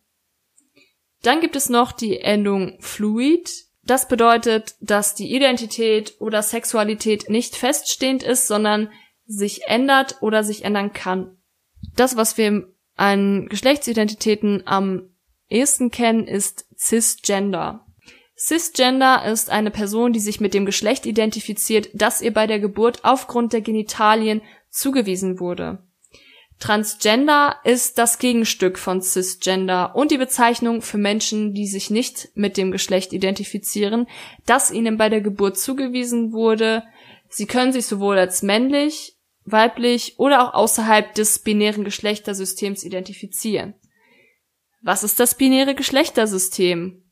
Dann 1.21 1.39
gibt 1.39 1.55
es 1.55 1.69
noch 1.69 1.93
die 1.93 2.19
Endung 2.19 2.77
fluid, 2.81 3.49
das 3.83 4.07
bedeutet, 4.07 4.75
dass 4.81 5.15
die 5.15 5.33
Identität 5.33 6.15
oder 6.19 6.41
Sexualität 6.43 7.29
nicht 7.29 7.55
feststehend 7.55 8.21
ist, 8.23 8.47
sondern 8.47 8.91
sich 9.25 9.67
ändert 9.67 10.17
oder 10.21 10.43
sich 10.43 10.65
ändern 10.65 10.93
kann. 10.93 11.37
Das, 11.95 12.15
was 12.15 12.37
wir 12.37 12.67
an 12.95 13.47
Geschlechtsidentitäten 13.47 14.63
am 14.65 15.09
ehesten 15.49 15.91
kennen, 15.91 16.27
ist 16.27 16.65
Cisgender. 16.77 17.85
Cisgender 18.37 19.25
ist 19.25 19.49
eine 19.49 19.71
Person, 19.71 20.11
die 20.11 20.19
sich 20.19 20.41
mit 20.41 20.53
dem 20.53 20.65
Geschlecht 20.65 21.05
identifiziert, 21.05 21.89
das 21.93 22.21
ihr 22.21 22.33
bei 22.33 22.47
der 22.47 22.59
Geburt 22.59 22.99
aufgrund 23.03 23.53
der 23.53 23.61
Genitalien 23.61 24.41
zugewiesen 24.69 25.39
wurde. 25.39 25.79
Transgender 26.59 27.57
ist 27.63 27.97
das 27.97 28.17
Gegenstück 28.17 28.77
von 28.79 29.01
Cisgender 29.01 29.95
und 29.95 30.11
die 30.11 30.17
Bezeichnung 30.17 30.81
für 30.81 30.97
Menschen, 30.97 31.53
die 31.53 31.67
sich 31.67 31.89
nicht 31.89 32.29
mit 32.33 32.57
dem 32.57 32.71
Geschlecht 32.71 33.13
identifizieren, 33.13 34.07
das 34.45 34.71
ihnen 34.71 34.97
bei 34.97 35.09
der 35.09 35.21
Geburt 35.21 35.57
zugewiesen 35.57 36.31
wurde. 36.31 36.83
Sie 37.29 37.45
können 37.45 37.73
sich 37.73 37.85
sowohl 37.85 38.17
als 38.17 38.41
männlich, 38.41 39.14
weiblich 39.45 40.19
oder 40.19 40.43
auch 40.43 40.53
außerhalb 40.53 41.13
des 41.13 41.39
binären 41.39 41.83
Geschlechtersystems 41.83 42.83
identifizieren. 42.83 43.75
Was 44.81 45.03
ist 45.03 45.19
das 45.19 45.35
binäre 45.35 45.75
Geschlechtersystem? 45.75 47.03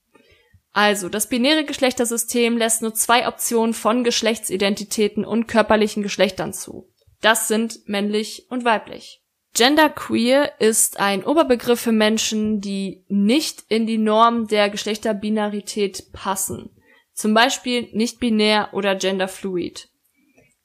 Also, 0.71 1.07
das 1.07 1.29
binäre 1.29 1.65
Geschlechtersystem 1.65 2.57
lässt 2.57 2.81
nur 2.81 2.95
zwei 2.95 3.27
Optionen 3.27 3.75
von 3.75 4.03
Geschlechtsidentitäten 4.03 5.23
und 5.23 5.47
körperlichen 5.47 6.01
Geschlechtern 6.01 6.51
zu. 6.51 6.91
Das 7.21 7.47
sind 7.47 7.87
männlich 7.87 8.47
und 8.49 8.65
weiblich. 8.65 9.23
Genderqueer 9.55 10.59
ist 10.59 10.99
ein 10.99 11.23
Oberbegriff 11.23 11.79
für 11.79 11.91
Menschen, 11.91 12.59
die 12.59 13.05
nicht 13.07 13.63
in 13.69 13.85
die 13.85 13.99
Norm 13.99 14.47
der 14.47 14.71
Geschlechterbinarität 14.71 16.11
passen. 16.11 16.71
Zum 17.13 17.35
Beispiel 17.35 17.89
nicht 17.93 18.19
binär 18.19 18.69
oder 18.73 18.95
genderfluid. 18.95 19.89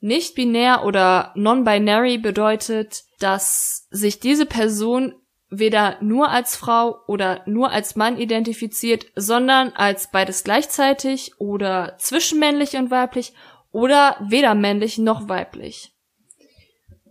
Nicht 0.01 0.35
binär 0.35 0.85
oder 0.85 1.33
non-binary 1.35 2.19
bedeutet, 2.19 3.05
dass 3.19 3.89
sich 3.91 4.21
diese 4.21 4.47
Person 4.47 5.15
weder 5.51 5.97
nur 6.01 6.31
als 6.31 6.57
Frau 6.57 6.99
oder 7.07 7.43
nur 7.47 7.71
als 7.71 7.97
Mann 7.97 8.19
identifiziert, 8.19 9.07
sondern 9.17 9.73
als 9.73 10.11
beides 10.11 10.45
gleichzeitig 10.45 11.41
oder 11.41 11.97
zwischenmännlich 11.99 12.77
und 12.77 12.91
weiblich 12.91 13.33
oder 13.73 14.17
weder 14.21 14.55
männlich 14.55 14.99
noch 14.99 15.29
weiblich. 15.29 15.93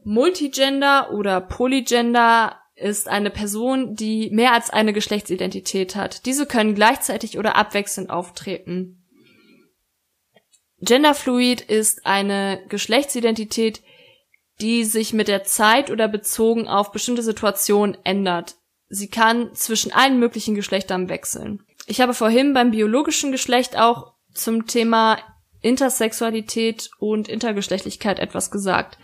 Multigender 0.04 1.12
oder 1.12 1.42
Polygender 1.42 2.58
ist 2.76 3.10
eine 3.10 3.32
Person, 3.32 3.96
die 3.96 4.30
mehr 4.30 4.54
als 4.54 4.70
eine 4.70 4.94
Geschlechtsidentität 4.94 5.96
hat. 5.96 6.26
Diese 6.26 6.46
können 6.46 6.76
gleichzeitig 6.76 7.38
oder 7.38 7.56
abwechselnd 7.56 8.10
auftreten. 8.10 8.97
Genderfluid 10.80 11.62
ist 11.62 12.06
eine 12.06 12.62
Geschlechtsidentität, 12.70 13.82
die 14.62 14.86
sich 14.86 15.14
mit 15.14 15.28
der 15.28 15.44
Zeit 15.44 15.92
oder 15.92 16.08
bezogen 16.08 16.68
auf 16.68 16.92
bestimmte 16.92 17.24
Situationen 17.24 17.98
ändert. 18.04 18.56
Sie 18.90 19.10
kann 19.10 19.54
zwischen 19.54 19.92
allen 19.92 20.20
möglichen 20.20 20.56
Geschlechtern 20.56 21.10
wechseln. 21.10 21.64
Ich 21.86 22.02
habe 22.02 22.14
vorhin 22.14 22.54
beim 22.54 22.72
biologischen 22.72 23.32
Geschlecht 23.32 23.78
auch 23.78 24.14
zum 24.34 24.68
Thema 24.68 25.18
Intersexualität 25.62 26.90
und 27.00 27.28
Intergeschlechtlichkeit 27.28 28.20
etwas 28.20 28.52
gesagt. 28.52 28.98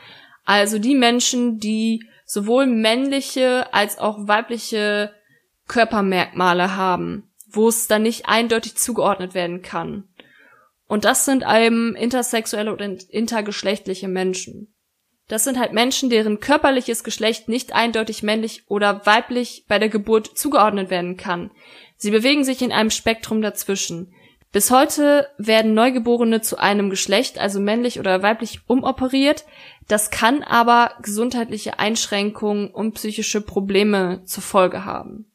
Also 0.46 0.80
die 0.80 0.96
Menschen, 0.96 1.60
die 1.60 2.06
sowohl 2.26 2.68
männliche 2.68 3.74
als 3.74 3.98
auch 3.98 4.28
weibliche 4.28 5.14
Körpermerkmale 5.68 6.76
haben, 6.76 7.32
wo 7.50 7.68
es 7.68 7.88
dann 7.88 8.04
nicht 8.04 8.28
eindeutig 8.28 8.76
zugeordnet 8.76 9.34
werden 9.34 9.62
kann. 9.62 10.08
Und 10.94 11.06
das 11.06 11.26
sind 11.26 11.44
eben 11.44 11.96
intersexuelle 11.96 12.72
oder 12.72 12.86
intergeschlechtliche 13.10 14.08
Menschen. 14.08 14.76
Das 15.28 15.44
sind 15.44 15.58
halt 15.58 15.74
Menschen, 15.74 16.12
deren 16.12 16.40
körperliches 16.40 17.04
Geschlecht 17.04 17.50
nicht 17.50 17.74
eindeutig 17.74 18.22
männlich 18.22 18.66
oder 18.68 19.04
weiblich 19.08 19.66
bei 19.68 19.80
der 19.80 19.90
Geburt 19.90 20.38
zugeordnet 20.38 20.92
werden 20.92 21.18
kann. 21.18 21.50
Sie 21.98 22.12
bewegen 22.12 22.44
sich 22.44 22.62
in 22.62 22.72
einem 22.72 22.92
Spektrum 22.92 23.42
dazwischen. 23.42 24.14
Bis 24.52 24.70
heute 24.70 25.28
werden 25.40 25.74
Neugeborene 25.74 26.42
zu 26.42 26.60
einem 26.60 26.92
Geschlecht, 26.92 27.40
also 27.40 27.60
männlich 27.60 28.00
oder 28.00 28.22
weiblich, 28.22 28.60
umoperiert. 28.68 29.46
Das 29.88 30.12
kann 30.12 30.44
aber 30.44 30.92
gesundheitliche 31.02 31.80
Einschränkungen 31.80 32.70
und 32.70 32.94
psychische 32.94 33.42
Probleme 33.42 34.22
zur 34.26 34.44
Folge 34.44 34.86
haben. 34.86 35.33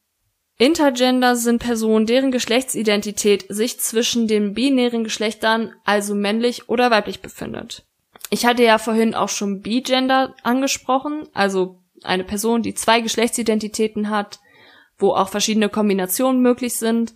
Intergender 0.61 1.37
sind 1.37 1.61
Personen, 1.61 2.07
deren 2.07 2.33
Geschlechtsidentität 2.33 3.47
sich 3.49 3.79
zwischen 3.79 4.27
den 4.27 4.55
binären 4.55 5.05
Geschlechtern, 5.05 5.73
also 5.85 6.17
männlich 6.17 6.69
oder 6.69 6.91
weiblich, 6.91 7.23
befindet. 7.23 7.87
Ich 8.31 8.45
hatte 8.45 8.65
ja 8.65 8.79
vorhin 8.79 9.15
auch 9.15 9.29
schon 9.29 9.63
Bigender 9.63 10.35
angesprochen, 10.43 11.29
also 11.33 11.79
eine 12.03 12.25
Person, 12.25 12.63
die 12.63 12.75
zwei 12.75 13.01
Geschlechtsidentitäten 13.01 14.11
hat, 14.11 14.41
wo 14.99 15.13
auch 15.13 15.29
verschiedene 15.29 15.69
Kombinationen 15.69 16.43
möglich 16.43 16.77
sind. 16.77 17.15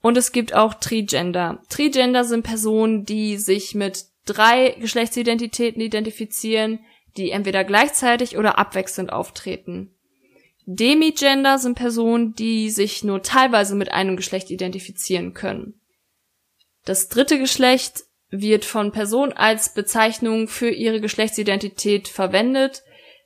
Und 0.00 0.16
es 0.16 0.32
gibt 0.32 0.54
auch 0.54 0.74
Trigender. 0.74 1.62
Trigender 1.68 2.24
sind 2.24 2.42
Personen, 2.42 3.04
die 3.04 3.36
sich 3.36 3.74
mit 3.74 4.06
drei 4.24 4.76
Geschlechtsidentitäten 4.80 5.82
identifizieren, 5.82 6.80
die 7.16 7.30
entweder 7.32 7.64
gleichzeitig 7.64 8.38
oder 8.38 8.58
abwechselnd 8.58 9.12
auftreten. 9.12 9.94
Demigender 10.70 11.58
sind 11.58 11.76
Personen, 11.76 12.34
die 12.34 12.68
sich 12.68 13.02
nur 13.02 13.22
teilweise 13.22 13.74
mit 13.74 13.90
einem 13.90 14.18
Geschlecht 14.18 14.50
identifizieren 14.50 15.32
können. 15.32 15.80
Das 16.84 17.08
dritte 17.08 17.38
Geschlecht 17.38 18.04
wird 18.28 18.66
von 18.66 18.92
Personen 18.92 19.32
als 19.32 19.72
Bezeichnung 19.72 20.46
für 20.46 20.68
ihre 20.68 21.00
Geschlechtsidentität 21.00 22.06
verwendet, 22.06 22.82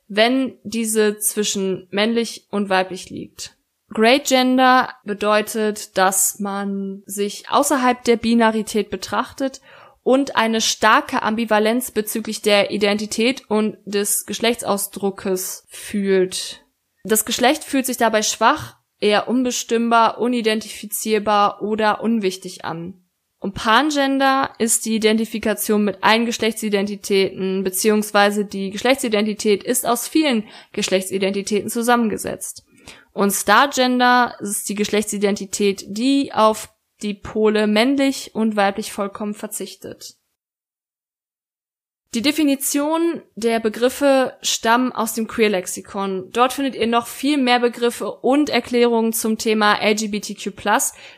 wenn 0.07 0.57
diese 0.63 1.17
zwischen 1.17 1.89
männlich 1.91 2.47
und 2.49 2.69
weiblich 2.69 3.09
liegt. 3.09 3.57
Great 3.89 4.27
Gender 4.27 4.93
bedeutet, 5.03 5.97
dass 5.97 6.39
man 6.39 7.03
sich 7.05 7.49
außerhalb 7.49 8.05
der 8.05 8.15
Binarität 8.15 8.89
betrachtet 8.89 9.59
und 10.01 10.37
eine 10.37 10.61
starke 10.61 11.21
Ambivalenz 11.21 11.91
bezüglich 11.91 12.41
der 12.41 12.71
Identität 12.71 13.49
und 13.49 13.77
des 13.83 14.25
Geschlechtsausdruckes 14.25 15.65
fühlt. 15.67 16.62
Das 17.03 17.25
Geschlecht 17.25 17.63
fühlt 17.63 17.85
sich 17.85 17.97
dabei 17.97 18.21
schwach, 18.21 18.77
eher 18.99 19.27
unbestimmbar, 19.27 20.19
unidentifizierbar 20.19 21.61
oder 21.61 22.01
unwichtig 22.01 22.63
an. 22.63 23.03
Und 23.39 23.55
Pangender 23.55 24.53
ist 24.57 24.85
die 24.85 24.95
Identifikation 24.95 25.83
mit 25.83 26.01
allen 26.01 26.25
Geschlechtsidentitäten, 26.25 27.65
beziehungsweise 27.65 28.45
die 28.45 28.69
Geschlechtsidentität 28.69 29.65
ist 29.65 29.85
aus 29.85 30.07
vielen 30.07 30.45
Geschlechtsidentitäten 30.71 31.69
zusammengesetzt. 31.69 32.63
Und 33.11 33.31
Stargender 33.31 34.37
ist 34.39 34.69
die 34.69 34.75
Geschlechtsidentität, 34.75 35.83
die 35.89 36.31
auf 36.33 36.69
die 37.01 37.13
Pole 37.13 37.67
männlich 37.67 38.33
und 38.33 38.55
weiblich 38.55 38.93
vollkommen 38.93 39.33
verzichtet. 39.33 40.15
Die 42.13 42.21
Definition 42.21 43.23
der 43.33 43.59
Begriffe 43.59 44.37
stammen 44.43 44.91
aus 44.91 45.15
dem 45.15 45.27
Queer-Lexikon. 45.27 46.29
Dort 46.31 46.53
findet 46.53 46.75
ihr 46.75 46.85
noch 46.85 47.07
viel 47.07 47.39
mehr 47.39 47.59
Begriffe 47.59 48.11
und 48.11 48.51
Erklärungen 48.51 49.13
zum 49.13 49.39
Thema 49.39 49.79
LGBTQ+, 49.83 50.51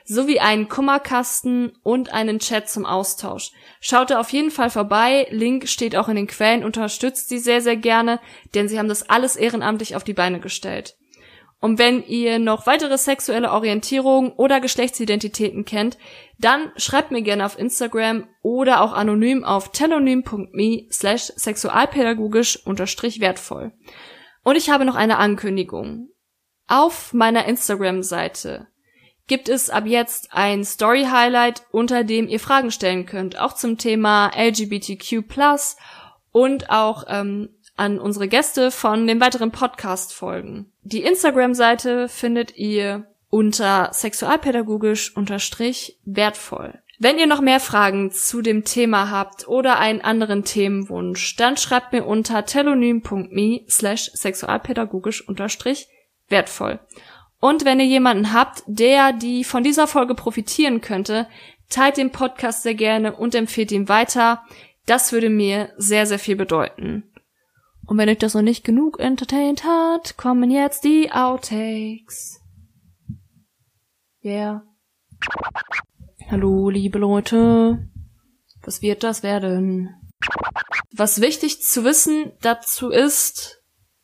sowie 0.06 0.40
einen 0.40 0.70
Kummerkasten 0.70 1.74
und 1.84 2.14
einen 2.14 2.40
Chat 2.40 2.70
zum 2.70 2.86
Austausch. 2.86 3.52
Schaut 3.82 4.10
da 4.10 4.22
auf 4.22 4.30
jeden 4.30 4.52
Fall 4.52 4.70
vorbei, 4.70 5.28
Link 5.32 5.68
steht 5.68 5.98
auch 5.98 6.08
in 6.08 6.16
den 6.16 6.28
Quellen, 6.28 6.64
unterstützt 6.64 7.28
sie 7.28 7.40
sehr, 7.40 7.60
sehr 7.60 7.76
gerne, 7.76 8.22
denn 8.54 8.70
sie 8.70 8.80
haben 8.80 8.88
das 8.88 9.10
alles 9.10 9.36
ehrenamtlich 9.36 9.98
auf 9.98 10.06
die 10.06 10.14
Beine 10.14 10.40
gestellt. 10.40 10.96
Und 11.66 11.80
wenn 11.80 12.06
ihr 12.06 12.38
noch 12.38 12.68
weitere 12.68 12.96
sexuelle 12.96 13.52
Orientierungen 13.52 14.34
oder 14.34 14.60
Geschlechtsidentitäten 14.60 15.66
kennt, 15.66 15.98
dann 16.38 16.72
schreibt 16.78 17.10
mir 17.10 17.24
gerne 17.24 17.44
auf 17.44 17.58
Instagram 17.58 18.28
oder 18.44 18.82
auch 18.82 18.94
anonym 18.94 19.44
auf 19.44 19.72
telonym.me 19.72 20.86
slash 20.92 21.34
sexualpädagogisch 21.36 22.64
unterstrich 22.68 23.20
wertvoll. 23.20 23.72
Und 24.44 24.58
ich 24.58 24.70
habe 24.70 24.86
noch 24.86 24.94
eine 24.94 25.18
Ankündigung. 25.18 26.10
Auf 26.68 27.14
meiner 27.14 27.46
Instagram-Seite 27.46 28.68
gibt 29.26 29.50
es 29.50 29.72
ab 29.72 29.88
jetzt 29.88 30.34
ein 30.34 30.64
Story-Highlight, 30.64 31.64
unter 31.72 32.04
dem 32.04 32.28
ihr 32.28 32.40
Fragen 32.40 32.70
stellen 32.70 33.08
könnt, 33.08 33.40
auch 33.40 33.54
zum 33.54 33.80
Thema 33.80 34.30
LGBTQ+, 34.38 35.24
und 36.32 36.70
auch 36.70 37.06
ähm, 37.08 37.55
an 37.76 38.00
unsere 38.00 38.28
Gäste 38.28 38.72
von 38.72 39.08
den 39.08 39.20
weiteren 39.20 39.52
Podcast-Folgen. 39.52 40.72
Die 40.84 41.04
Instagram-Seite 41.04 42.08
findet 42.08 42.58
ihr 42.58 43.06
unter 43.30 43.90
sexualpädagogisch 43.92 45.16
unterstrich 45.16 45.98
wertvoll. 46.06 46.80
Wenn 46.98 47.20
ihr 47.20 47.28
noch 47.28 47.42
mehr 47.42 47.60
Fragen 47.60 48.12
zu 48.12 48.42
dem 48.42 48.64
Thema 48.64 49.12
habt 49.12 49.48
oder 49.50 49.80
einen 49.80 50.00
anderen 50.00 50.46
Themenwunsch, 50.46 51.36
dann 51.36 51.58
schreibt 51.58 51.92
mir 51.92 52.06
unter 52.06 52.46
telonym.me 52.46 53.66
slash 53.70 54.12
sexualpädagogisch 54.14 55.28
unterstrich 55.28 55.88
wertvoll. 56.30 56.80
Und 57.42 57.66
wenn 57.66 57.82
ihr 57.82 57.86
jemanden 57.86 58.32
habt, 58.32 58.64
der 58.66 59.12
die 59.12 59.44
von 59.44 59.64
dieser 59.64 59.88
Folge 59.88 60.16
profitieren 60.16 60.80
könnte, 60.80 61.28
teilt 61.70 61.98
den 61.98 62.12
Podcast 62.12 62.64
sehr 62.64 62.76
gerne 62.76 63.14
und 63.14 63.36
empfehlt 63.36 63.72
ihn 63.74 63.90
weiter. 63.90 64.44
Das 64.86 65.12
würde 65.12 65.30
mir 65.30 65.74
sehr, 65.78 66.06
sehr 66.06 66.20
viel 66.20 66.38
bedeuten. 66.38 67.04
Und 67.88 67.98
wenn 67.98 68.10
euch 68.10 68.18
das 68.18 68.34
noch 68.34 68.42
nicht 68.42 68.64
genug 68.64 69.00
entertained 69.00 69.64
hat, 69.64 70.18
kommen 70.18 70.50
jetzt 70.50 70.84
die 70.84 71.12
Outtakes. 71.12 72.42
Yeah. 74.24 74.64
Hallo, 76.32 76.70
liebe 76.70 76.98
Leute. 76.98 77.88
Was 78.64 78.82
wird 78.82 79.04
das 79.04 79.22
werden? 79.22 79.96
Was 80.92 81.22
wichtig 81.22 81.62
zu 81.62 81.84
wissen 81.84 82.32
dazu 82.42 82.90
ist, 82.90 83.62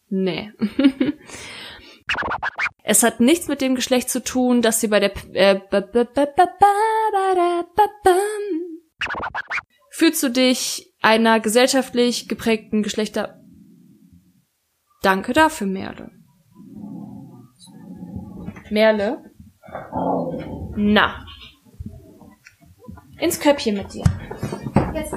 nee. 0.09 0.51
es 2.83 3.01
hat 3.01 3.19
nichts 3.19 3.47
mit 3.47 3.61
dem 3.61 3.73
Geschlecht 3.73 4.11
zu 4.11 4.23
tun, 4.23 4.61
dass 4.61 4.79
sie 4.79 4.89
bei 4.89 4.99
der 4.99 5.11
äh, 5.33 5.59
Fühlst 9.89 10.21
du 10.21 10.29
dich 10.29 10.93
einer 11.01 11.39
gesellschaftlich 11.39 12.27
geprägten 12.27 12.83
Geschlechter 12.83 13.40
Danke 15.01 15.33
dafür, 15.33 15.65
Merle. 15.65 16.11
Merle? 18.69 19.31
Na. 20.75 21.25
Ins 23.19 23.39
Köpfchen 23.39 23.77
mit 23.77 23.93
dir. 23.93 24.03
Jetzt. 24.93 25.13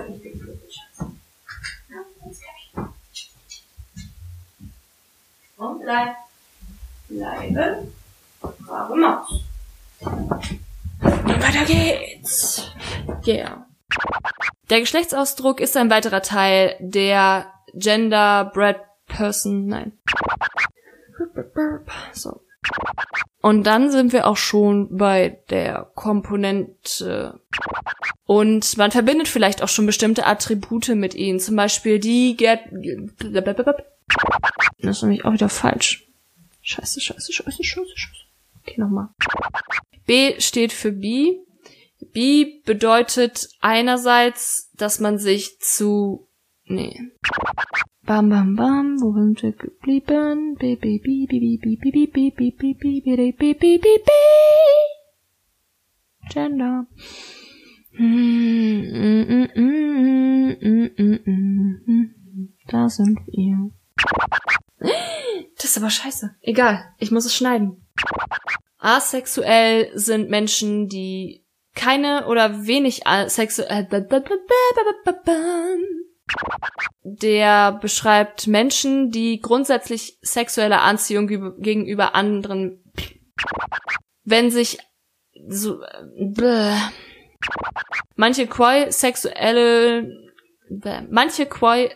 Und 5.56 5.80
bleib. 5.80 6.16
Bleiben. 7.08 7.92
Brave 8.40 8.96
Maus. 8.96 9.44
Und 10.00 11.42
weiter 11.42 11.64
geht's. 11.66 12.70
Yeah. 13.26 13.66
Der 14.70 14.80
Geschlechtsausdruck 14.80 15.60
ist 15.60 15.76
ein 15.76 15.90
weiterer 15.90 16.22
Teil 16.22 16.76
der 16.80 17.52
Gender 17.74 18.50
Bread 18.52 18.80
Person, 19.06 19.66
nein. 19.66 19.98
So. 22.12 22.40
Und 23.40 23.64
dann 23.64 23.90
sind 23.90 24.12
wir 24.12 24.26
auch 24.26 24.38
schon 24.38 24.96
bei 24.96 25.42
der 25.50 25.90
Komponente 25.94 27.40
Und 28.26 28.78
man 28.78 28.90
verbindet 28.90 29.28
vielleicht 29.28 29.62
auch 29.62 29.68
schon 29.68 29.86
bestimmte 29.86 30.26
Attribute 30.26 30.88
mit 30.88 31.14
ihnen. 31.14 31.40
Zum 31.40 31.56
Beispiel 31.56 31.98
die 31.98 32.36
Gerd... 32.36 32.60
Das 34.78 34.96
ist 34.96 35.02
nämlich 35.02 35.24
auch 35.24 35.32
wieder 35.32 35.48
falsch. 35.48 36.08
Scheiße, 36.62 37.00
scheiße, 37.00 37.32
scheiße, 37.32 37.62
scheiße, 37.62 37.96
scheiße. 37.96 38.24
Okay, 38.60 38.80
nochmal. 38.80 39.08
B 40.06 40.40
steht 40.40 40.72
für 40.72 40.92
B. 40.92 41.38
B 42.12 42.60
bedeutet 42.64 43.48
einerseits, 43.60 44.70
dass 44.74 45.00
man 45.00 45.18
sich 45.18 45.58
zu... 45.60 46.28
Nee. 46.66 46.98
Bam, 48.06 48.28
bam, 48.28 48.54
bam, 48.54 49.00
wo 49.00 49.14
sind 49.14 49.42
wir 49.42 49.52
geblieben? 49.52 50.58
Gender. 56.30 56.86
Da 62.66 62.88
sind 62.90 63.20
wir. 63.26 63.70
Das 65.56 65.64
ist 65.64 65.78
aber 65.78 65.88
scheiße. 65.88 66.34
Egal, 66.42 66.84
ich 66.98 67.10
muss 67.10 67.24
es 67.24 67.34
schneiden. 67.34 67.86
Asexuell 68.76 69.90
sind 69.94 70.28
Menschen, 70.28 70.88
die 70.88 71.46
keine 71.74 72.26
oder 72.26 72.66
wenig 72.66 73.06
asexuell 73.06 73.88
der 77.02 77.72
beschreibt 77.72 78.46
Menschen, 78.46 79.10
die 79.10 79.40
grundsätzlich 79.40 80.18
sexuelle 80.22 80.80
Anziehung 80.80 81.26
gegenüber 81.60 82.14
anderen, 82.14 82.82
wenn 84.24 84.50
sich 84.50 84.78
so, 85.48 85.80
bläh. 86.16 86.76
manche 88.16 88.46
Quai 88.46 88.90
sexuelle, 88.90 90.08
bläh. 90.70 91.02
manche 91.10 91.46
Quai, 91.46 91.94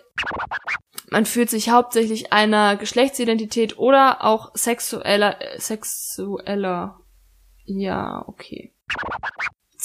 man 1.11 1.25
fühlt 1.25 1.49
sich 1.49 1.71
hauptsächlich 1.71 2.33
einer 2.33 2.77
Geschlechtsidentität 2.77 3.79
oder 3.79 4.25
auch 4.25 4.55
sexueller, 4.55 5.39
sexueller, 5.57 7.01
ja, 7.65 8.25
okay. 8.27 8.75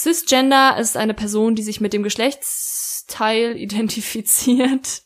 Cisgender 0.03 0.77
ist 0.77 0.97
eine 0.97 1.13
Person, 1.13 1.55
die 1.55 1.63
sich 1.63 1.79
mit 1.79 1.93
dem 1.93 2.03
Geschlechtsteil 2.03 3.55
identifiziert. 3.57 5.03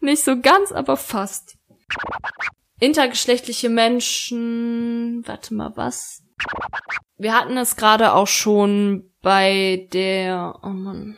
Nicht 0.00 0.22
so 0.22 0.38
ganz, 0.40 0.72
aber 0.72 0.98
fast. 0.98 1.56
Intergeschlechtliche 2.80 3.70
Menschen, 3.70 5.22
warte 5.26 5.54
mal, 5.54 5.72
was? 5.76 6.22
Wir 7.16 7.32
hatten 7.32 7.56
es 7.56 7.76
gerade 7.76 8.12
auch 8.12 8.26
schon 8.26 9.10
bei 9.22 9.88
der, 9.92 10.58
oh 10.62 10.68
Mann. 10.68 11.16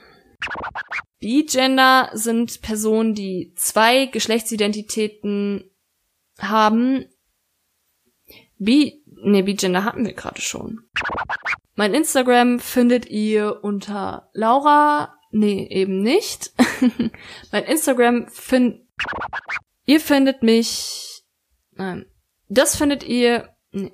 Bigender 1.18 2.10
sind 2.12 2.62
Personen, 2.62 3.14
die 3.14 3.52
zwei 3.56 4.06
Geschlechtsidentitäten 4.06 5.72
haben. 6.38 7.06
Bi, 8.58 9.02
ne, 9.06 9.42
Bigender 9.42 9.82
hatten 9.82 10.04
wir 10.04 10.12
gerade 10.12 10.40
schon. 10.40 10.88
Mein 11.76 11.92
Instagram 11.92 12.58
findet 12.58 13.06
ihr 13.06 13.62
unter 13.62 14.30
Laura, 14.32 15.14
nee, 15.30 15.68
eben 15.70 16.02
nicht. 16.02 16.52
mein 17.52 17.64
Instagram 17.64 18.28
find, 18.28 18.80
ihr 19.84 20.00
findet 20.00 20.42
mich, 20.42 21.22
nein, 21.72 22.06
das 22.48 22.76
findet 22.76 23.04
ihr, 23.04 23.54
nee, 23.72 23.92